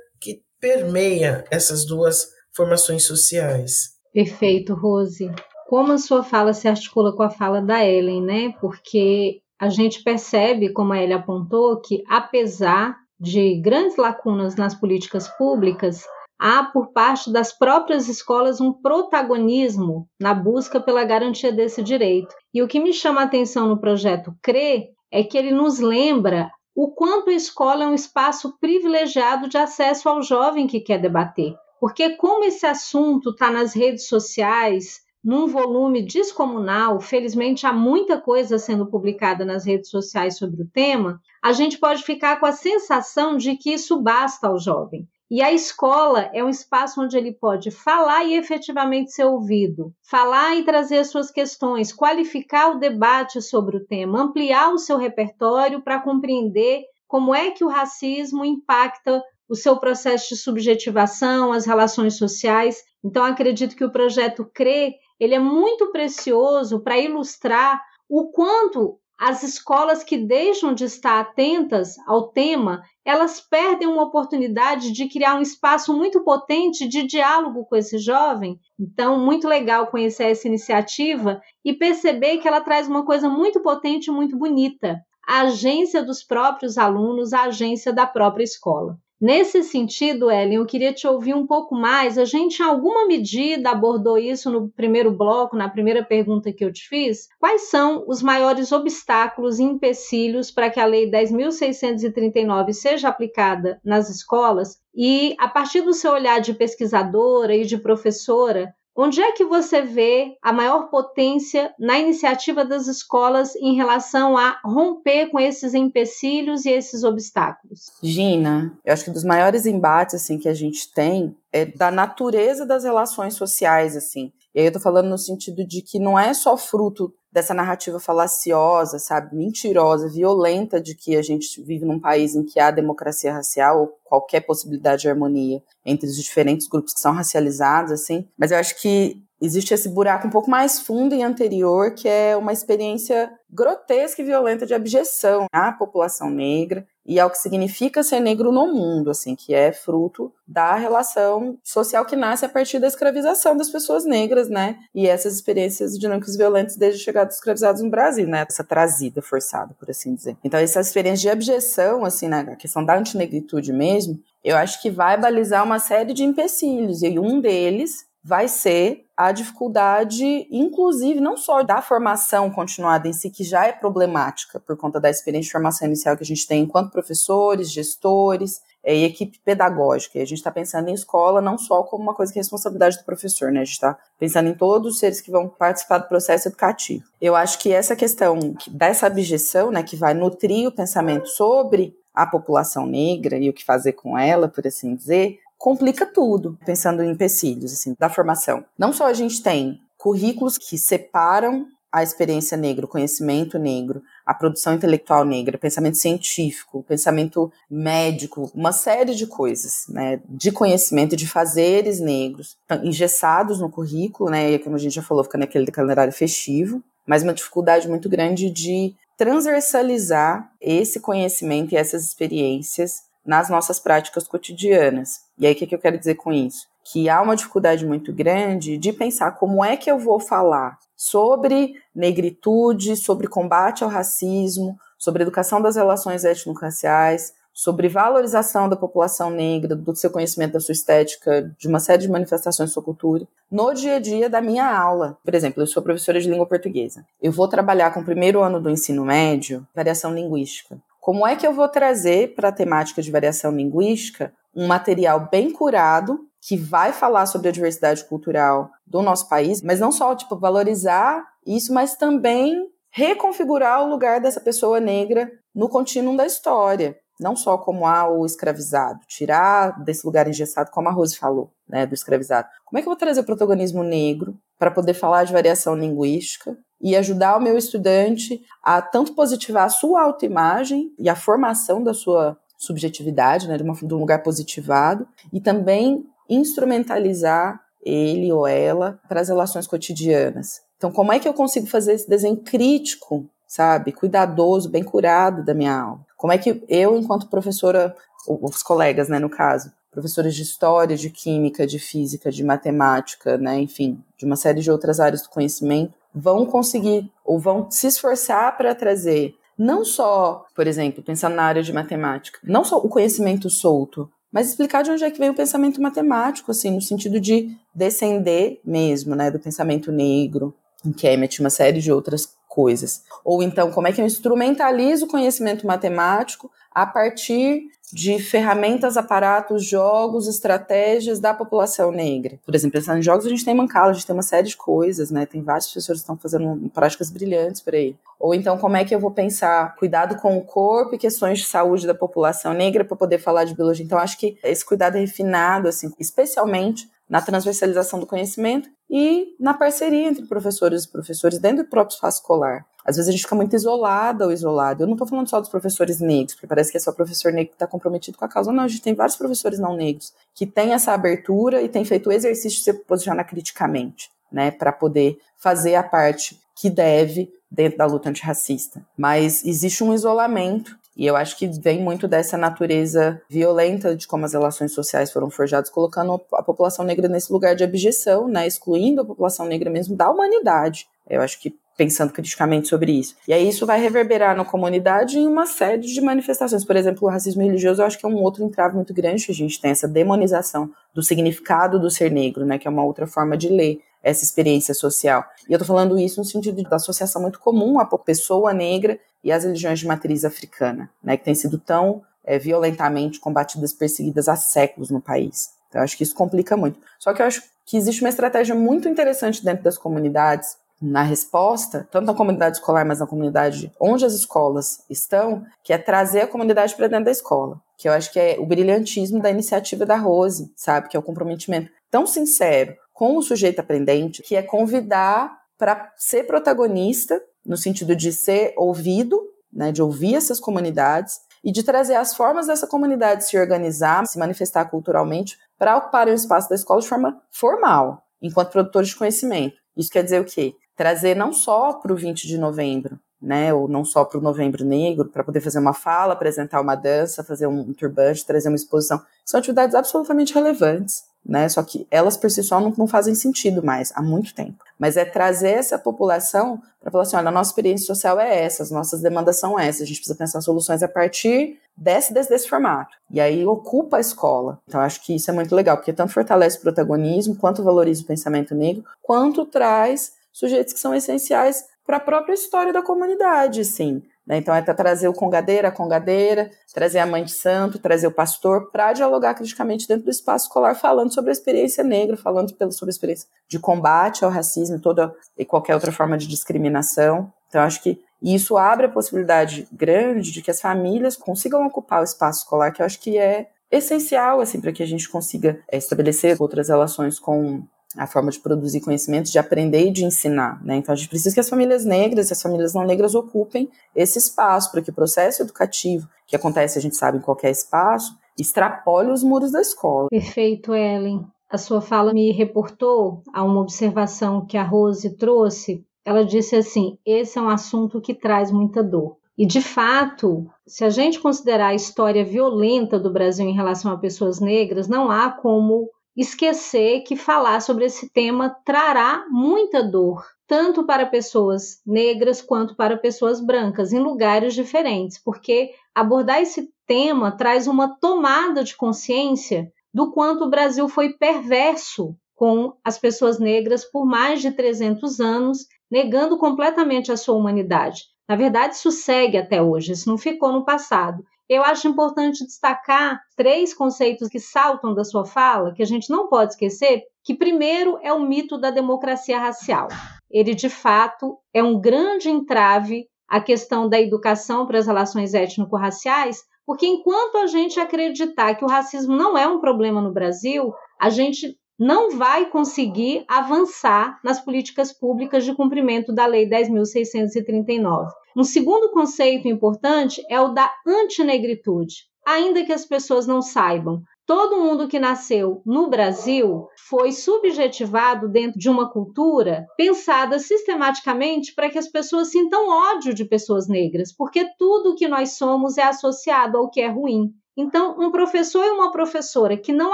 permeia 0.64 1.44
essas 1.52 1.86
duas 1.86 2.30
formações 2.56 3.06
sociais. 3.06 3.90
Perfeito, 4.14 4.74
Rose. 4.74 5.30
Como 5.68 5.92
a 5.92 5.98
sua 5.98 6.24
fala 6.24 6.54
se 6.54 6.70
articula 6.70 7.14
com 7.14 7.22
a 7.22 7.30
fala 7.30 7.62
da 7.62 7.86
Ellen, 7.86 8.22
né? 8.22 8.54
Porque 8.62 9.42
a 9.60 9.68
gente 9.68 10.02
percebe, 10.02 10.72
como 10.72 10.94
a 10.94 11.04
Elia 11.04 11.18
apontou, 11.18 11.82
que 11.82 12.02
apesar 12.08 12.96
de 13.20 13.60
grandes 13.60 13.98
lacunas 13.98 14.56
nas 14.56 14.74
políticas 14.74 15.28
públicas, 15.38 16.06
há 16.40 16.64
por 16.64 16.94
parte 16.94 17.30
das 17.30 17.52
próprias 17.52 18.08
escolas 18.08 18.62
um 18.62 18.72
protagonismo 18.72 20.08
na 20.18 20.34
busca 20.34 20.80
pela 20.80 21.04
garantia 21.04 21.52
desse 21.52 21.84
direito. 21.84 22.34
E 22.54 22.64
o 22.64 22.70
que 22.70 22.80
me 22.80 22.94
chama 22.94 23.20
a 23.20 23.26
atenção 23.26 23.68
no 23.68 23.82
projeto 23.82 24.34
CRE 24.42 24.88
é 25.12 25.24
que 25.24 25.38
ele 25.38 25.52
nos 25.52 25.80
lembra 25.80 26.50
o 26.76 26.92
quanto 26.92 27.30
a 27.30 27.34
escola 27.34 27.84
é 27.84 27.88
um 27.88 27.94
espaço 27.94 28.58
privilegiado 28.60 29.48
de 29.48 29.58
acesso 29.58 30.10
ao 30.10 30.24
jovem 30.24 30.66
que 30.66 30.80
quer 30.80 31.00
debater. 31.00 31.56
Porque, 31.80 32.12
como 32.12 32.44
esse 32.44 32.66
assunto 32.66 33.32
está 33.32 33.52
nas 33.52 33.74
redes 33.74 34.08
sociais, 34.08 35.02
num 35.24 35.48
volume 35.48 36.02
descomunal, 36.02 37.00
felizmente 37.00 37.66
há 37.66 37.72
muita 37.72 38.20
coisa 38.20 38.58
sendo 38.58 38.86
publicada 38.88 39.46
nas 39.46 39.66
redes 39.66 39.90
sociais 39.90 40.38
sobre 40.38 40.64
o 40.64 40.68
tema, 40.68 41.22
a 41.44 41.52
gente 41.54 41.78
pode 41.78 42.04
ficar 42.04 42.40
com 42.40 42.46
a 42.46 42.52
sensação 42.52 43.38
de 43.38 43.56
que 43.56 43.72
isso 43.72 44.02
basta 44.02 44.48
ao 44.48 44.60
jovem. 44.60 45.08
E 45.34 45.42
a 45.42 45.52
escola 45.52 46.30
é 46.32 46.44
um 46.44 46.50
espaço 46.50 47.02
onde 47.02 47.18
ele 47.18 47.32
pode 47.34 47.72
falar 47.72 48.24
e 48.24 48.36
efetivamente 48.36 49.12
ser 49.12 49.24
ouvido, 49.24 49.92
falar 50.08 50.56
e 50.56 50.64
trazer 50.64 51.04
suas 51.06 51.32
questões, 51.32 51.92
qualificar 51.92 52.70
o 52.70 52.78
debate 52.78 53.42
sobre 53.42 53.78
o 53.78 53.84
tema, 53.84 54.22
ampliar 54.22 54.72
o 54.72 54.78
seu 54.78 54.96
repertório 54.96 55.82
para 55.82 56.00
compreender 56.00 56.84
como 57.08 57.34
é 57.34 57.50
que 57.50 57.64
o 57.64 57.68
racismo 57.68 58.46
impacta 58.46 59.24
o 59.50 59.56
seu 59.56 59.80
processo 59.80 60.36
de 60.36 60.40
subjetivação, 60.40 61.52
as 61.52 61.66
relações 61.66 62.16
sociais. 62.16 62.84
Então, 63.04 63.26
acredito 63.26 63.76
que 63.76 63.84
o 63.84 63.92
projeto 63.92 64.48
CRE 64.54 64.94
ele 65.20 65.34
é 65.34 65.40
muito 65.40 65.92
precioso 65.92 66.84
para 66.84 67.00
ilustrar 67.00 67.82
o 68.08 68.30
quanto 68.30 69.00
as 69.20 69.44
escolas 69.44 70.04
que 70.04 70.18
deixam 70.18 70.74
de 70.74 70.86
estar 70.86 71.20
atentas 71.20 71.96
ao 72.08 72.30
tema, 72.30 72.82
elas 73.06 73.40
perdem 73.40 73.88
uma 73.88 74.04
oportunidade 74.04 74.92
de 74.92 75.08
criar 75.08 75.36
um 75.36 75.42
espaço 75.42 75.96
muito 75.96 76.24
potente 76.24 76.88
de 76.88 77.04
diálogo 77.04 77.66
com 77.66 77.76
esse 77.76 77.98
jovem. 77.98 78.60
Então, 78.80 79.20
muito 79.20 79.48
legal 79.48 79.88
conhecer 79.88 80.26
essa 80.26 80.48
iniciativa 80.48 81.42
e 81.64 81.74
perceber 81.74 82.40
que 82.40 82.48
ela 82.48 82.62
traz 82.62 82.88
uma 82.88 83.06
coisa 83.06 83.30
muito 83.30 83.62
potente 83.62 84.08
e 84.08 84.12
muito 84.12 84.38
bonita. 84.38 85.00
A 85.28 85.42
agência 85.42 86.04
dos 86.04 86.24
próprios 86.24 86.78
alunos, 86.78 87.34
a 87.34 87.44
agência 87.44 87.94
da 87.94 88.06
própria 88.06 88.44
escola. 88.44 88.98
Nesse 89.24 89.64
sentido, 89.64 90.30
Ellen, 90.30 90.56
eu 90.56 90.66
queria 90.66 90.92
te 90.92 91.08
ouvir 91.08 91.34
um 91.34 91.48
pouco 91.48 91.74
mais. 91.74 92.18
A 92.18 92.26
gente, 92.26 92.60
em 92.60 92.66
alguma 92.66 93.08
medida, 93.08 93.70
abordou 93.70 94.18
isso 94.18 94.52
no 94.52 94.68
primeiro 94.68 95.12
bloco, 95.12 95.56
na 95.56 95.70
primeira 95.70 96.04
pergunta 96.04 96.52
que 96.52 96.66
eu 96.66 96.74
te 96.74 96.90
fiz. 96.90 97.30
Quais 97.40 97.70
são 97.70 98.04
os 98.06 98.22
maiores 98.22 98.74
obstáculos 98.74 99.60
e 99.60 99.64
empecilhos 99.64 100.52
para 100.52 100.70
que 100.70 100.78
a 100.78 100.86
Lei 100.86 101.10
10.639 101.10 102.74
seja 102.74 103.08
aplicada 103.08 103.80
nas 103.82 104.10
escolas? 104.10 104.82
E, 104.94 105.38
a 105.40 105.48
partir 105.48 105.84
do 105.84 105.94
seu 105.94 106.12
olhar 106.12 106.42
de 106.42 106.54
pesquisadora 106.54 107.56
e 107.56 107.64
de 107.64 107.78
professora, 107.78 108.76
Onde 108.96 109.22
é 109.22 109.32
que 109.32 109.44
você 109.44 109.82
vê 109.82 110.38
a 110.42 110.54
maior 110.54 110.90
potência 110.90 111.74
na 111.80 111.98
iniciativa 111.98 112.64
das 112.64 112.88
escolas 112.88 113.56
em 113.56 113.76
relação 113.76 114.38
a 114.38 114.60
romper 114.64 115.32
com 115.32 115.40
esses 115.40 115.74
empecilhos 115.74 116.64
e 116.66 116.70
esses 116.70 117.04
obstáculos? 117.04 117.92
Gina, 118.04 118.78
eu 118.86 118.94
acho 118.94 119.06
que 119.06 119.12
dos 119.12 119.24
maiores 119.24 119.66
embates 119.66 120.16
assim 120.16 120.38
que 120.38 120.48
a 120.48 120.54
gente 120.54 120.94
tem 120.94 121.36
é 121.54 121.66
da 121.66 121.92
natureza 121.92 122.66
das 122.66 122.84
relações 122.84 123.36
sociais 123.36 123.96
assim. 123.96 124.34
E 124.54 124.60
aí 124.60 124.66
eu 124.66 124.72
tô 124.72 124.80
falando 124.80 125.08
no 125.10 125.18
sentido 125.18 125.66
de 125.66 125.82
que 125.82 126.00
não 126.00 126.18
é 126.18 126.34
só 126.34 126.58
fruto 126.58 127.14
dessa 127.32 127.54
narrativa 127.54 128.00
falaciosa, 128.00 129.00
sabe, 129.00 129.36
mentirosa, 129.36 130.08
violenta 130.10 130.80
de 130.80 130.96
que 130.96 131.16
a 131.16 131.22
gente 131.22 131.64
vive 131.64 131.86
num 131.86 132.00
país 132.00 132.36
em 132.36 132.44
que 132.44 132.60
há 132.60 132.70
democracia 132.70 133.34
racial 133.34 133.82
ou 133.82 134.00
qualquer 134.04 134.42
possibilidade 134.42 135.04
de 135.04 135.10
harmonia 135.10 135.62
entre 135.84 136.08
os 136.08 136.16
diferentes 136.16 136.68
grupos 136.68 136.94
que 136.94 137.00
são 137.00 137.14
racializados, 137.14 137.92
assim. 137.92 138.28
Mas 138.38 138.52
eu 138.52 138.58
acho 138.58 138.80
que 138.80 139.24
existe 139.44 139.74
esse 139.74 139.90
buraco 139.90 140.28
um 140.28 140.32
pouco 140.32 140.50
mais 140.50 140.80
fundo 140.80 141.14
e 141.14 141.22
anterior, 141.22 141.94
que 141.94 142.08
é 142.08 142.36
uma 142.36 142.54
experiência 142.54 143.30
grotesca 143.50 144.22
e 144.22 144.26
violenta 144.26 144.66
de 144.66 144.74
abjeção 144.74 145.46
à 145.52 145.72
população 145.72 146.30
negra 146.30 146.88
e 147.06 147.20
ao 147.20 147.30
que 147.30 147.38
significa 147.38 148.02
ser 148.02 148.22
negro 148.22 148.52
no 148.52 148.74
mundo, 148.74 149.12
assim, 149.12 149.36
que 149.36 149.54
é 149.54 149.74
fruto 149.74 150.32
da 150.48 150.76
relação 150.76 151.58
social 151.62 152.06
que 152.06 152.16
nasce 152.16 152.46
a 152.46 152.50
partir 152.50 152.80
da 152.80 152.88
escravização 152.88 153.58
das 153.58 153.70
pessoas 153.70 154.06
negras, 154.06 154.48
né? 154.50 154.78
E 154.96 155.08
essas 155.08 155.36
experiências 155.36 156.00
dinâmicas 156.00 156.38
violentas 156.38 156.78
desde 156.78 157.02
a 157.02 157.04
chegada 157.04 157.26
dos 157.28 157.36
escravizados 157.36 157.82
no 157.82 157.90
Brasil, 157.90 158.26
né? 158.26 158.46
Essa 158.50 158.64
trazida 158.64 159.22
forçada, 159.22 159.76
por 159.78 159.90
assim 159.90 160.16
dizer. 160.16 160.38
Então, 160.44 160.60
essa 160.60 160.80
experiência 160.80 161.24
de 161.24 161.30
abjeção, 161.30 162.06
assim, 162.06 162.30
na 162.30 162.42
né? 162.42 162.56
questão 162.56 162.84
da 162.84 162.98
antinegritude 162.98 163.74
mesmo, 163.74 164.18
eu 164.42 164.56
acho 164.56 164.82
que 164.82 164.90
vai 164.90 165.20
balizar 165.20 165.64
uma 165.64 165.80
série 165.80 166.14
de 166.14 166.24
empecilhos, 166.24 167.04
e 167.04 167.20
um 167.20 167.42
deles 167.42 168.06
vai 168.24 168.48
ser 168.48 169.06
a 169.18 169.32
dificuldade, 169.32 170.48
inclusive, 170.50 171.20
não 171.20 171.36
só 171.36 171.62
da 171.62 171.82
formação 171.82 172.50
continuada 172.50 173.08
em 173.08 173.14
si, 173.14 173.30
que 173.30 173.44
já 173.44 173.68
é 173.68 173.74
problemática 173.74 174.60
por 174.60 174.78
conta 174.78 175.00
da 175.00 175.10
experiência 175.10 175.48
de 175.48 175.52
formação 175.52 175.88
inicial 175.88 176.16
que 176.16 176.24
a 176.24 176.26
gente 176.26 176.48
tem 176.48 176.64
enquanto 176.64 176.92
professores, 176.92 177.72
gestores 177.72 178.62
é, 178.84 178.96
e 178.96 179.04
equipe 179.04 179.40
pedagógica. 179.44 180.18
E 180.18 180.22
a 180.22 180.26
gente 180.26 180.40
está 180.40 180.52
pensando 180.52 180.90
em 180.90 180.94
escola 180.94 181.42
não 181.42 181.58
só 181.58 181.84
como 181.84 182.04
uma 182.04 182.16
coisa 182.16 182.32
que 182.32 182.40
é 182.40 182.42
responsabilidade 182.42 182.98
do 182.98 183.04
professor, 183.04 183.52
né? 183.52 183.62
A 183.62 183.66
gente 183.66 183.74
está 183.74 183.98
pensando 184.18 184.50
em 184.50 184.56
todos 184.56 184.94
os 184.94 185.00
seres 185.00 185.22
que 185.22 185.30
vão 185.30 185.48
participar 185.48 186.00
do 186.00 186.08
processo 186.08 186.48
educativo. 186.48 187.04
Eu 187.22 187.36
acho 187.36 187.60
que 187.60 187.72
essa 187.72 187.96
questão 187.96 188.40
dessa 188.68 189.06
abjeção, 189.06 189.70
né, 189.70 189.84
que 189.84 189.96
vai 189.96 190.14
nutrir 190.14 190.68
o 190.68 190.72
pensamento 190.72 191.28
sobre 191.28 191.96
a 192.14 192.28
população 192.28 192.86
negra 192.86 193.38
e 193.38 193.50
o 193.50 193.54
que 193.54 193.66
fazer 193.66 193.94
com 193.94 194.18
ela, 194.18 194.48
por 194.48 194.66
assim 194.68 194.96
dizer, 194.96 195.40
complica 195.64 196.06
tudo, 196.06 196.60
pensando 196.66 197.02
em 197.02 197.12
empecilhos 197.12 197.72
assim, 197.72 197.96
da 197.98 198.10
formação. 198.10 198.66
Não 198.78 198.92
só 198.92 199.06
a 199.06 199.14
gente 199.14 199.42
tem 199.42 199.80
currículos 199.98 200.58
que 200.58 200.78
separam 200.78 201.68
a 201.90 202.04
experiência 202.04 202.58
negra, 202.58 202.84
o 202.84 202.90
conhecimento 202.90 203.58
negro, 203.58 204.02
a 204.26 204.34
produção 204.34 204.74
intelectual 204.74 205.24
negra, 205.24 205.58
pensamento 205.58 205.96
científico, 205.96 206.84
pensamento 206.86 207.50
médico, 207.72 208.52
uma 208.54 208.74
série 208.74 209.16
de 209.16 209.26
coisas, 209.26 209.86
né, 209.88 210.20
de 210.28 210.52
conhecimento, 210.52 211.16
de 211.16 211.26
fazeres 211.26 212.02
negros, 212.02 212.58
engessados 212.84 213.62
no 213.62 213.70
currículo, 213.70 214.30
né, 214.30 214.52
e 214.52 214.60
como 214.60 214.76
a 214.76 214.80
gente 214.80 214.96
já 214.96 215.02
falou, 215.02 215.24
fica 215.24 215.38
naquele 215.38 215.72
calendário 215.72 216.12
festivo, 216.12 216.84
mas 217.08 217.24
uma 217.24 217.34
dificuldade 217.34 217.88
muito 217.88 218.10
grande 218.10 218.50
de 218.50 218.94
transversalizar 219.18 220.52
esse 220.60 221.00
conhecimento 221.00 221.72
e 221.72 221.78
essas 221.78 222.04
experiências 222.04 223.13
nas 223.26 223.50
nossas 223.50 223.80
práticas 223.80 224.28
cotidianas. 224.28 225.22
E 225.38 225.46
aí, 225.46 225.54
o 225.54 225.56
que, 225.56 225.68
que 225.68 225.76
eu 225.76 225.80
quero 225.80 225.98
dizer 225.98 226.16
com 226.16 226.32
isso? 226.32 226.68
Que 226.84 227.10
há 227.10 227.22
uma 227.22 227.36
dificuldade 227.36 227.86
muito 227.86 228.12
grande 228.12 228.78
de 228.78 228.92
pensar 228.92 229.32
como 229.32 229.64
é 229.64 229.78
que 229.78 229.90
eu 229.90 229.98
vou 229.98 230.20
falar 230.20 230.78
sobre 230.96 231.76
negritude, 231.96 232.96
sobre 232.96 233.28
combate 233.28 233.84
ao 233.84 233.90
racismo, 233.90 234.78
sobre 234.98 235.24
educação 235.24 235.62
das 235.62 235.76
relações 235.76 236.24
étnico-raciais, 236.24 237.34
sobre 237.54 237.88
valorização 237.88 238.68
da 238.68 238.76
população 238.76 239.30
negra, 239.30 239.76
do 239.76 239.96
seu 239.96 240.10
conhecimento 240.10 240.54
da 240.54 240.60
sua 240.60 240.72
estética, 240.72 241.54
de 241.58 241.68
uma 241.68 241.80
série 241.80 242.02
de 242.02 242.10
manifestações 242.10 242.70
de 242.70 242.74
sua 242.74 242.82
cultura, 242.82 243.28
no 243.52 243.74
dia 243.74 243.98
a 243.98 244.00
dia 244.00 244.30
da 244.30 244.42
minha 244.42 244.66
aula. 244.66 245.18
Por 245.24 245.36
exemplo, 245.36 245.62
eu 245.62 245.68
sou 245.68 245.84
professora 245.84 246.20
de 246.20 246.30
língua 246.30 246.48
portuguesa. 246.48 247.06
Eu 247.22 247.32
vou 247.32 247.48
trabalhar 247.48 247.94
com 247.94 248.00
o 248.00 248.06
primeiro 248.06 248.42
ano 248.42 248.60
do 248.60 248.72
ensino 248.72 249.06
médio, 249.06 249.66
variação 249.76 250.14
linguística. 250.14 250.82
Como 251.04 251.28
é 251.28 251.36
que 251.36 251.46
eu 251.46 251.52
vou 251.52 251.68
trazer 251.68 252.34
para 252.34 252.48
a 252.48 252.52
temática 252.54 253.02
de 253.02 253.12
variação 253.12 253.52
linguística 253.52 254.34
um 254.56 254.66
material 254.66 255.28
bem 255.30 255.52
curado 255.52 256.18
que 256.42 256.56
vai 256.56 256.94
falar 256.94 257.26
sobre 257.26 257.50
a 257.50 257.52
diversidade 257.52 258.06
cultural 258.06 258.70
do 258.88 259.02
nosso 259.02 259.28
país, 259.28 259.62
mas 259.62 259.82
não 259.82 259.92
só 259.92 260.16
tipo 260.16 260.38
valorizar 260.38 261.22
isso, 261.46 261.74
mas 261.74 261.98
também 261.98 262.56
reconfigurar 262.90 263.84
o 263.84 263.90
lugar 263.90 264.22
dessa 264.22 264.40
pessoa 264.40 264.80
negra 264.80 265.30
no 265.54 265.68
contínuo 265.68 266.16
da 266.16 266.26
história, 266.26 266.98
não 267.20 267.36
só 267.36 267.58
como 267.58 267.86
há 267.86 268.08
o 268.08 268.26
escravizado, 268.26 269.02
tirar 269.06 269.84
desse 269.84 270.06
lugar 270.06 270.26
engessado, 270.30 270.72
como 270.72 270.88
a 270.88 270.92
Rose 270.94 271.18
falou, 271.18 271.52
né, 271.68 271.86
do 271.86 271.94
escravizado. 271.94 272.48
Como 272.64 272.80
é 272.80 272.82
que 272.82 272.88
eu 272.88 272.92
vou 272.92 272.98
trazer 272.98 273.20
o 273.20 273.26
protagonismo 273.26 273.84
negro 273.84 274.38
para 274.58 274.72
poder 274.72 274.94
falar 274.94 275.26
de 275.26 275.34
variação 275.34 275.76
linguística 275.76 276.58
e 276.84 276.98
ajudar 276.98 277.38
o 277.38 277.42
meu 277.42 277.58
estudante 277.58 278.44
a 278.62 278.82
tanto 278.82 279.14
positivar 279.14 279.64
a 279.64 279.70
sua 279.70 280.02
autoimagem 280.04 280.94
e 281.00 281.08
a 281.08 281.16
formação 281.16 281.82
da 281.82 281.94
sua 281.94 282.38
subjetividade, 282.58 283.48
né, 283.48 283.56
de, 283.56 283.64
uma, 283.64 283.74
de 283.74 283.94
um 283.94 284.00
lugar 284.00 284.22
positivado, 284.22 285.08
e 285.32 285.40
também 285.40 286.06
instrumentalizar 286.30 287.62
ele 287.82 288.32
ou 288.32 288.46
ela 288.46 289.00
para 289.08 289.22
as 289.22 289.30
relações 289.30 289.66
cotidianas. 289.66 290.62
Então, 290.78 290.92
como 290.92 291.14
é 291.14 291.20
que 291.20 291.28
eu 291.28 291.34
consigo 291.34 291.68
fazer 291.68 291.94
esse 291.94 292.10
desenho 292.10 292.38
crítico, 292.38 293.30
sabe, 293.48 293.94
cuidadoso, 293.94 294.70
bem 294.70 294.84
curado 294.84 295.44
da 295.44 295.54
minha 295.54 295.74
aula? 295.74 296.06
Como 296.18 296.34
é 296.34 296.38
que 296.38 296.64
eu, 296.68 296.98
enquanto 296.98 297.30
professora, 297.30 297.96
os 298.28 298.62
colegas, 298.62 299.08
né, 299.08 299.20
no 299.20 299.30
caso, 299.30 299.72
professores 299.90 300.36
de 300.36 300.42
história, 300.42 300.98
de 300.98 301.10
química, 301.10 301.66
de 301.66 301.80
física, 301.80 302.30
de 302.32 302.44
matemática, 302.44 303.38
né, 303.38 303.60
enfim, 303.60 304.04
de 304.18 304.26
uma 304.26 304.36
série 304.36 304.60
de 304.60 304.72
outras 304.72 305.00
áreas 305.00 305.22
do 305.22 305.30
conhecimento, 305.30 305.94
vão 306.14 306.46
conseguir 306.46 307.12
ou 307.26 307.40
vão 307.40 307.70
se 307.70 307.88
esforçar 307.88 308.56
para 308.58 308.76
trazer 308.76 309.36
não 309.58 309.86
só, 309.86 310.46
por 310.56 310.68
exemplo, 310.68 311.04
pensando 311.04 311.36
na 311.36 311.44
área 311.44 311.62
de 311.62 311.72
matemática, 311.72 312.40
não 312.44 312.64
só 312.64 312.78
o 312.78 312.90
conhecimento 312.90 313.50
solto, 313.50 314.10
mas 314.32 314.50
explicar 314.50 314.82
de 314.82 314.92
onde 314.92 315.04
é 315.04 315.12
que 315.12 315.20
vem 315.20 315.30
o 315.30 315.36
pensamento 315.36 315.80
matemático, 315.82 316.50
assim, 316.50 316.72
no 316.72 316.82
sentido 316.82 317.20
de 317.20 317.56
descender 317.74 318.60
mesmo, 318.66 319.16
né, 319.16 319.30
do 319.30 319.40
pensamento 319.40 319.92
negro, 319.92 320.56
em 320.84 320.92
Kemet, 320.92 321.40
uma 321.40 321.52
série 321.52 321.80
de 321.80 321.92
outras 321.92 322.28
coisas. 322.50 323.04
Ou 323.24 323.44
então, 323.44 323.72
como 323.72 323.88
é 323.88 323.92
que 323.92 324.02
eu 324.02 324.06
instrumentalizo 324.06 325.06
o 325.06 325.08
conhecimento 325.08 325.66
matemático 325.66 326.52
a 326.72 326.86
partir 326.86 327.68
de 327.94 328.18
ferramentas, 328.18 328.98
aparatos, 328.98 329.64
jogos, 329.64 330.28
estratégias 330.28 331.20
da 331.20 331.32
população 331.32 331.92
negra. 331.92 332.40
Por 332.44 332.56
exemplo, 332.56 332.80
pensando 332.80 332.98
em 332.98 333.04
jogos, 333.04 333.26
a 333.28 333.30
gente 333.30 333.46
tem 333.46 333.54
Mancala, 333.54 333.92
a 333.92 333.94
gente 333.94 334.08
tem 334.08 334.16
uma 334.16 334.24
série 334.24 334.48
de 334.48 334.58
coisas, 334.58 335.12
né? 335.12 335.28
Tem 335.28 335.44
vários 335.44 335.68
professores 335.68 336.02
que 336.02 336.04
estão 336.04 336.18
fazendo 336.18 336.72
práticas 336.72 337.12
brilhantes 337.12 337.62
por 337.62 337.76
aí. 337.76 337.96
Ou 338.20 338.34
então, 338.34 338.58
como 338.58 338.76
é 338.76 338.84
que 338.84 338.96
eu 338.96 339.00
vou 339.00 339.12
pensar 339.12 339.76
cuidado 339.76 340.16
com 340.16 340.36
o 340.38 340.42
corpo 340.42 340.96
e 340.96 340.98
questões 340.98 341.40
de 341.40 341.46
saúde 341.46 341.86
da 341.86 341.94
população 341.94 342.54
negra 342.54 342.84
para 342.84 342.98
poder 342.98 343.20
falar 343.20 343.44
de 343.44 343.54
biologia? 343.54 343.86
Então, 343.86 344.00
acho 344.00 344.18
que 344.18 344.38
esse 344.44 344.66
cuidado 344.66 344.96
é 344.96 345.02
refinado, 345.02 345.68
assim, 345.68 345.92
especialmente 346.00 346.90
na 347.08 347.22
transversalização 347.22 348.00
do 348.00 348.08
conhecimento 348.08 348.70
e 348.90 349.36
na 349.40 349.54
parceria 349.54 350.08
entre 350.08 350.26
professores 350.26 350.86
e 350.86 350.92
professores 350.92 351.38
dentro 351.38 351.64
do 351.64 351.70
próprio 351.70 351.94
espaço 351.94 352.22
escolar. 352.22 352.66
Às 352.86 352.98
vezes 352.98 353.10
a 353.10 353.12
gente 353.12 353.24
fica 353.24 353.36
muito 353.36 353.56
isolada 353.56 354.26
ou 354.26 354.32
isolado. 354.32 354.84
Eu 354.84 354.88
não 354.88 354.94
estou 354.94 355.08
falando 355.08 355.30
só 355.30 355.40
dos 355.40 355.50
professores 355.50 356.00
negros, 356.00 356.34
porque 356.36 356.48
parece 356.48 356.72
que 356.72 356.78
é 356.78 356.80
só 356.80 356.92
professor 356.92 357.32
negro 357.32 357.50
que 357.50 357.56
está 357.56 357.68
comprometido 357.68 358.18
com 358.18 358.26
a 358.26 358.28
causa. 358.28 358.52
Não, 358.52 358.64
a 358.64 358.68
gente 358.68 358.82
tem 358.82 358.94
vários 358.94 359.16
professores 359.16 359.60
não 359.60 359.76
negros 359.76 360.14
que 360.34 360.46
têm 360.46 360.74
essa 360.74 360.94
abertura 360.94 361.62
e 361.62 361.70
têm 361.70 361.86
feito 361.86 362.10
o 362.10 362.12
exercício 362.12 362.58
de 362.58 362.64
se 362.64 362.74
posicionar 362.74 363.28
criticamente, 363.28 364.10
né, 364.32 364.52
para 364.52 364.72
poder 364.72 365.18
fazer 365.38 365.76
a 365.76 365.84
parte 365.84 366.40
que 366.56 366.70
deve 366.70 367.32
dentro 367.50 367.78
da 367.78 367.86
luta 367.86 368.10
antirracista. 368.10 368.86
Mas 368.98 369.46
existe 369.46 369.84
um 369.84 369.94
isolamento 369.94 370.78
e 370.96 371.08
eu 371.08 371.16
acho 371.16 371.38
que 371.38 371.48
vem 371.48 371.82
muito 371.82 372.08
dessa 372.08 372.38
natureza 372.38 373.20
violenta 373.28 373.96
de 373.96 374.08
como 374.08 374.26
as 374.26 374.34
relações 374.34 374.72
sociais 374.74 375.12
foram 375.12 375.30
forjadas, 375.30 375.70
colocando 375.70 376.22
a 376.34 376.44
população 376.44 376.86
negra 376.86 377.08
nesse 377.08 377.34
lugar 377.34 377.56
de 377.56 377.64
abjeção, 377.64 378.28
né, 378.28 378.46
excluindo 378.46 379.02
a 379.02 379.06
população 379.06 379.46
negra 379.46 379.70
mesmo 379.70 379.96
da 379.96 380.10
humanidade. 380.10 380.88
Eu 381.10 381.22
acho 381.22 381.40
que 381.40 381.56
pensando 381.78 382.14
criticamente 382.14 382.68
sobre 382.68 382.92
isso. 382.92 383.16
E 383.28 383.34
aí 383.34 383.48
isso 383.48 383.66
vai 383.66 383.80
reverberar 383.80 384.36
na 384.36 384.46
comunidade 384.46 385.18
em 385.18 385.28
uma 385.28 385.46
série 385.46 385.82
de 385.82 386.02
manifestações. 386.02 386.66
Por 386.66 386.76
exemplo, 386.76 387.08
o 387.08 387.12
racismo 387.12 387.42
religioso 387.42 387.82
eu 387.82 387.86
acho 387.86 387.98
que 387.98 388.06
é 388.06 388.10
um 388.10 388.22
outro 388.22 388.44
entrave 388.44 388.76
muito 388.76 388.94
grande 388.94 389.26
que 389.26 389.32
a 389.32 389.36
gente 389.36 389.60
tem, 389.60 389.72
essa 389.72 389.88
demonização 389.88 390.70
do 390.94 391.02
significado 391.02 391.80
do 391.80 391.90
ser 391.90 392.12
negro, 392.12 392.46
né, 392.46 392.58
que 392.58 392.68
é 392.68 392.72
uma 392.72 392.84
outra 392.84 393.08
forma 393.08 393.36
de 393.36 393.50
ler 393.50 393.82
essa 394.04 394.24
experiência 394.24 394.74
social. 394.74 395.26
E 395.50 395.54
eu 395.54 395.60
tô 395.60 395.66
falando 395.66 395.98
isso 395.98 396.20
no 396.20 396.26
sentido 396.26 396.62
da 396.64 396.76
associação 396.76 397.22
muito 397.22 397.40
comum 397.40 397.80
à 397.80 397.86
pessoa 397.98 398.54
negra 398.54 399.00
e 399.24 399.32
às 399.32 399.44
religiões 399.44 399.80
de 399.80 399.88
matriz 399.88 400.26
africana, 400.26 400.90
né, 401.02 401.18
que 401.18 401.24
têm 401.24 401.34
sido 401.34 401.58
tão 401.58 402.02
é, 402.24 402.38
violentamente 402.38 403.20
combatidas, 403.20 403.74
perseguidas 403.74 404.28
há 404.28 404.36
séculos 404.36 404.90
no 404.90 405.02
país. 405.02 405.52
Então, 405.70 405.82
eu 405.82 405.86
acho 405.86 405.98
que 405.98 406.04
isso 406.04 406.14
complica 406.14 406.56
muito. 406.56 406.80
Só 407.00 407.14
que 407.14 407.22
eu 407.22 407.26
acho 407.26 407.42
que 407.66 407.78
existe 407.78 408.02
uma 408.02 408.10
estratégia 408.10 408.54
muito 408.54 408.88
interessante 408.88 409.44
dentro 409.44 409.64
das 409.64 409.78
comunidades 409.78 410.58
na 410.84 411.02
resposta, 411.02 411.88
tanto 411.90 412.06
na 412.06 412.14
comunidade 412.14 412.58
escolar, 412.58 412.86
mas 412.86 413.00
na 413.00 413.08
comunidade 413.08 413.72
onde 413.80 414.06
as 414.06 414.14
escolas 414.14 414.84
estão, 414.90 415.46
que 415.64 415.72
é 415.72 415.78
trazer 415.78 416.22
a 416.22 416.28
comunidade 416.28 416.76
para 416.76 416.88
dentro 416.88 417.06
da 417.06 417.12
escola. 417.12 417.62
Que 417.78 417.88
eu 417.88 417.94
acho 417.94 418.12
que 418.12 418.20
é 418.20 418.36
o 418.38 418.46
brilhantismo 418.46 419.22
da 419.22 419.32
iniciativa 419.32 419.86
da 419.86 419.96
Rose, 419.96 420.52
sabe? 420.56 420.90
Que 420.90 420.98
é 420.98 421.00
o 421.00 421.04
comprometimento 421.04 421.72
tão 421.90 422.06
sincero 422.06 422.76
com 422.92 423.18
o 423.18 423.22
sujeito 423.22 423.60
aprendente, 423.60 424.22
que 424.22 424.36
é 424.36 424.44
convidar 424.44 425.32
para 425.58 425.92
ser 425.96 426.26
protagonista, 426.26 427.22
no 427.46 427.56
sentido 427.56 427.96
de 427.96 428.12
ser 428.12 428.54
ouvido, 428.58 429.22
né, 429.52 429.72
de 429.72 429.82
ouvir 429.82 430.16
essas 430.16 430.40
comunidades 430.40 431.20
e 431.44 431.52
de 431.52 431.64
trazer 431.64 431.96
as 431.96 432.16
formas 432.16 432.48
dessa 432.48 432.68
comunidade 432.68 433.26
se 433.26 433.38
organizar, 433.38 434.06
se 434.06 434.20
manifestar 434.20 434.66
culturalmente, 434.66 435.38
para 435.58 435.78
ocupar 435.78 436.08
o 436.08 436.14
espaço 436.14 436.50
da 436.50 436.56
escola 436.56 436.82
de 436.82 436.88
forma 436.88 437.22
formal, 437.32 438.04
enquanto 438.22 438.52
produtores 438.52 438.90
de 438.90 438.96
conhecimento. 438.96 439.56
Isso 439.76 439.90
quer 439.90 440.04
dizer 440.04 440.22
o 440.22 440.26
quê? 440.26 440.54
Trazer 440.76 441.16
não 441.16 441.32
só 441.32 441.74
para 441.74 441.94
o 441.94 441.96
20 441.96 442.28
de 442.28 442.38
novembro, 442.38 443.00
né, 443.24 443.54
ou 443.54 443.70
não 443.70 443.86
só 443.86 444.04
para 444.04 444.20
o 444.20 444.22
Novembro 444.22 444.66
Negro, 444.66 445.08
para 445.08 445.24
poder 445.24 445.40
fazer 445.40 445.58
uma 445.58 445.74
fala, 445.74 446.12
apresentar 446.12 446.60
uma 446.60 446.76
dança, 446.76 447.24
fazer 447.24 447.48
um 447.48 447.74
turbante, 447.74 448.26
trazer 448.26 448.50
uma 448.50 448.58
exposição. 448.58 449.02
São 449.24 449.40
atividades 449.40 449.74
absolutamente 449.74 450.34
relevantes, 450.34 451.06
né, 451.26 451.48
só 451.48 451.64
que 451.64 451.88
elas 451.90 452.18
por 452.18 452.30
si 452.30 452.44
só 452.44 452.60
não, 452.60 452.74
não 452.78 452.86
fazem 452.86 453.16
sentido 453.16 453.64
mais 453.64 453.94
há 453.96 454.02
muito 454.02 454.36
tempo. 454.36 454.62
Mas 454.78 454.98
é 454.98 455.06
trazer 455.06 455.52
essa 455.52 455.80
população 455.80 456.62
para 456.82 456.92
falar 456.92 457.04
assim: 457.04 457.16
olha, 457.16 457.30
a 457.30 457.32
nossa 457.32 457.52
experiência 457.52 457.88
social 457.88 458.20
é 458.20 458.44
essa, 458.44 458.62
as 458.62 458.70
nossas 458.70 459.00
demandas 459.00 459.40
são 459.40 459.58
essas, 459.58 459.84
a 459.84 459.86
gente 459.86 460.00
precisa 460.00 460.18
pensar 460.18 460.42
soluções 460.42 460.84
a 460.84 460.88
partir 460.90 461.58
desse, 461.78 462.14
desse, 462.14 462.30
desse 462.30 462.50
formato. 462.50 462.98
E 463.10 463.22
aí 463.22 463.46
ocupa 463.46 463.96
a 463.96 464.02
escola. 464.02 464.60
Então 464.68 464.82
acho 464.82 465.02
que 465.02 465.16
isso 465.16 465.32
é 465.32 465.34
muito 465.34 465.56
legal, 465.56 465.78
porque 465.78 465.94
tanto 465.94 466.12
fortalece 466.12 466.58
o 466.58 466.62
protagonismo, 466.62 467.38
quanto 467.38 467.64
valoriza 467.64 468.04
o 468.04 468.06
pensamento 468.06 468.54
negro, 468.54 468.84
quanto 469.02 469.46
traz 469.46 470.12
sujeitos 470.34 470.74
que 470.74 470.80
são 470.80 470.94
essenciais 470.94 471.64
para 471.86 471.98
a 471.98 472.00
própria 472.00 472.34
história 472.34 472.74
da 472.74 472.82
comunidade, 472.82 473.64
sim. 473.64 474.02
Né? 474.26 474.38
Então, 474.38 474.56
é 474.56 474.62
trazer 474.62 475.08
o 475.08 475.14
congadeira, 475.14 475.68
a 475.68 475.72
congadeira, 475.72 476.50
trazer 476.74 477.00
a 477.00 477.06
mãe 477.06 477.24
de 477.24 477.32
santo, 477.32 477.78
trazer 477.78 478.08
o 478.08 478.12
pastor, 478.12 478.72
para 478.72 478.94
dialogar 478.94 479.34
criticamente 479.34 479.88
dentro 479.88 480.06
do 480.06 480.12
espaço 480.12 480.46
escolar, 480.46 480.76
falando 480.76 481.14
sobre 481.14 481.30
a 481.30 481.34
experiência 481.34 481.84
negra, 481.84 482.16
falando 482.16 482.50
sobre 482.72 482.90
a 482.90 482.96
experiência 482.96 483.28
de 483.48 483.60
combate 483.60 484.24
ao 484.24 484.32
racismo 484.32 484.80
toda, 484.80 485.14
e 485.38 485.46
qualquer 485.46 485.76
outra 485.76 485.92
forma 485.92 486.18
de 486.18 486.28
discriminação. 486.28 487.32
Então, 487.50 487.62
acho 487.62 487.84
que 487.84 488.02
isso 488.22 488.56
abre 488.56 488.86
a 488.86 488.90
possibilidade 488.90 489.68
grande 489.72 490.32
de 490.32 490.42
que 490.42 490.50
as 490.50 490.62
famílias 490.62 491.18
consigam 491.18 491.66
ocupar 491.68 492.00
o 492.00 492.06
espaço 492.06 492.44
escolar, 492.44 492.72
que 492.72 492.82
eu 492.82 492.86
acho 492.86 493.00
que 493.00 493.18
é 493.18 493.50
essencial 493.70 494.40
assim 494.40 494.62
para 494.62 494.72
que 494.72 494.84
a 494.84 494.86
gente 494.86 495.10
consiga 495.10 495.60
é, 495.70 495.78
estabelecer 495.78 496.40
outras 496.40 496.70
relações 496.70 497.18
com 497.18 497.64
a 497.98 498.08
forma 498.08 498.32
de 498.32 498.40
produzir 498.40 498.82
conhecimento, 498.82 499.32
de 499.32 499.40
aprender 499.40 499.88
e 499.88 499.92
de 499.92 500.06
ensinar. 500.06 500.64
Né? 500.64 500.78
Então, 500.78 500.94
a 500.94 500.96
gente 500.96 501.10
precisa 501.10 501.34
que 501.34 501.40
as 501.40 501.50
famílias 501.50 501.86
negras 501.86 502.30
e 502.30 502.34
as 502.34 502.42
famílias 502.42 502.74
não 502.74 502.86
negras 502.86 503.16
ocupem 503.16 503.70
esse 503.96 504.18
espaço 504.18 504.72
para 504.72 504.82
que 504.82 504.90
o 504.90 504.94
processo 504.94 505.42
educativo, 505.42 506.08
que 506.28 506.36
acontece, 506.36 506.78
a 506.78 506.82
gente 506.82 506.96
sabe, 506.96 507.18
em 507.18 507.22
qualquer 507.22 507.52
espaço, 507.52 508.18
extrapole 508.40 509.12
os 509.12 509.24
muros 509.24 509.52
da 509.52 509.62
escola. 509.62 510.08
Perfeito, 510.10 510.74
Ellen. 510.74 511.26
A 511.50 511.58
sua 511.58 511.82
fala 511.82 512.14
me 512.14 512.32
reportou 512.32 513.22
a 513.32 513.44
uma 513.44 513.62
observação 513.62 514.44
que 514.46 514.58
a 514.58 514.64
Rose 514.64 515.16
trouxe. 515.18 515.86
Ela 516.04 516.26
disse 516.26 516.56
assim: 516.56 516.98
esse 517.06 517.38
é 517.38 517.42
um 517.42 517.50
assunto 517.50 518.02
que 518.02 518.14
traz 518.14 518.52
muita 518.52 518.84
dor. 518.84 519.18
E, 519.38 519.46
de 519.46 519.62
fato, 519.62 520.48
se 520.66 520.84
a 520.84 520.90
gente 520.90 521.20
considerar 521.20 521.68
a 521.68 521.76
história 521.76 522.24
violenta 522.24 523.00
do 523.00 523.12
Brasil 523.12 523.48
em 523.48 523.54
relação 523.54 523.92
a 523.92 523.98
pessoas 523.98 524.40
negras, 524.40 524.88
não 524.88 525.10
há 525.10 525.30
como 525.30 525.90
esquecer 526.16 527.02
que 527.02 527.16
falar 527.16 527.62
sobre 527.62 527.86
esse 527.86 528.10
tema 528.12 528.56
trará 528.66 529.26
muita 529.30 529.84
dor, 529.84 530.24
tanto 530.48 530.86
para 530.86 531.06
pessoas 531.06 531.82
negras 531.86 532.42
quanto 532.42 532.76
para 532.76 532.98
pessoas 532.98 533.44
brancas, 533.44 533.92
em 533.92 534.00
lugares 534.00 534.54
diferentes, 534.54 535.22
porque 535.22 535.72
abordar 535.96 536.42
esse 536.42 536.70
tema 536.86 537.32
traz 537.32 537.68
uma 537.68 537.98
tomada 538.00 538.64
de 538.64 538.76
consciência 538.76 539.72
do 539.94 540.12
quanto 540.12 540.46
o 540.46 540.50
Brasil 540.50 540.88
foi 540.88 541.14
perverso 541.14 542.16
com 542.36 542.74
as 542.84 542.98
pessoas 542.98 543.40
negras 543.40 543.86
por 543.86 544.06
mais 544.06 544.42
de 544.42 544.52
300 544.52 545.20
anos, 545.20 545.60
negando 545.90 546.38
completamente 546.38 547.12
a 547.12 547.18
sua 547.18 547.36
humanidade. 547.36 548.04
Na 548.28 548.36
verdade, 548.36 548.76
isso 548.76 548.92
segue 548.92 549.38
até 549.38 549.62
hoje, 549.62 549.92
isso 549.92 550.10
não 550.10 550.18
ficou 550.18 550.52
no 550.52 550.66
passado. 550.66 551.24
Eu 551.50 551.64
acho 551.64 551.88
importante 551.88 552.46
destacar 552.46 553.22
três 553.36 553.74
conceitos 553.74 554.30
que 554.30 554.40
saltam 554.40 554.94
da 554.94 555.04
sua 555.04 555.26
fala, 555.26 555.74
que 555.74 555.84
a 555.84 555.86
gente 555.86 556.10
não 556.10 556.28
pode 556.28 556.54
esquecer, 556.54 557.04
que 557.24 557.36
primeiro 557.36 558.00
é 558.02 558.14
o 558.14 558.22
mito 558.22 558.58
da 558.58 558.72
democracia 558.72 559.40
racial. 559.40 559.88
Ele, 560.32 560.56
de 560.56 560.70
fato, 560.70 561.38
é 561.54 561.62
um 561.62 561.80
grande 561.80 562.30
entrave 562.30 563.08
à 563.28 563.42
questão 563.42 563.88
da 563.88 564.00
educação 564.00 564.66
para 564.66 564.80
as 564.80 564.88
relações 564.88 565.34
étnico-raciais, 565.34 566.44
porque 566.66 566.86
enquanto 566.86 567.38
a 567.38 567.48
gente 567.48 567.80
acreditar 567.80 568.56
que 568.56 568.64
o 568.64 568.70
racismo 568.70 569.16
não 569.16 569.38
é 569.38 569.48
um 569.48 569.60
problema 569.60 570.02
no 570.02 570.14
Brasil, 570.14 570.74
a 571.00 571.10
gente 571.10 571.58
não 571.80 572.18
vai 572.18 572.50
conseguir 572.50 573.26
avançar 573.28 574.20
nas 574.24 574.40
políticas 574.40 574.92
públicas 574.92 575.44
de 575.44 575.56
cumprimento 575.56 576.14
da 576.14 576.26
Lei 576.26 576.48
10.639. 576.48 578.08
Um 578.36 578.44
segundo 578.44 578.92
conceito 578.92 579.48
importante 579.48 580.22
é 580.30 580.40
o 580.40 580.50
da 580.50 580.72
antinegritude. 580.86 582.08
Ainda 582.26 582.64
que 582.64 582.72
as 582.72 582.86
pessoas 582.86 583.28
não 583.28 583.42
saibam, 583.42 584.02
todo 584.26 584.62
mundo 584.62 584.88
que 584.88 585.00
nasceu 585.00 585.62
no 585.66 585.90
Brasil 585.90 586.68
foi 586.88 587.12
subjetivado 587.12 588.30
dentro 588.30 588.58
de 588.58 588.70
uma 588.70 588.90
cultura 588.90 589.66
pensada 589.76 590.40
sistematicamente 590.40 591.54
para 591.54 591.70
que 591.70 591.78
as 591.78 591.90
pessoas 591.90 592.30
sintam 592.30 592.70
ódio 592.70 593.14
de 593.14 593.26
pessoas 593.26 593.68
negras, 593.68 594.16
porque 594.16 594.48
tudo 594.58 594.96
que 594.96 595.08
nós 595.08 595.38
somos 595.38 595.78
é 595.78 595.84
associado 595.84 596.58
ao 596.58 596.70
que 596.70 596.80
é 596.80 596.88
ruim. 596.88 597.34
Então, 597.58 597.96
um 598.00 598.10
professor 598.10 598.64
e 598.64 598.72
uma 598.72 598.92
professora 598.92 599.58
que 599.58 599.74
não 599.74 599.94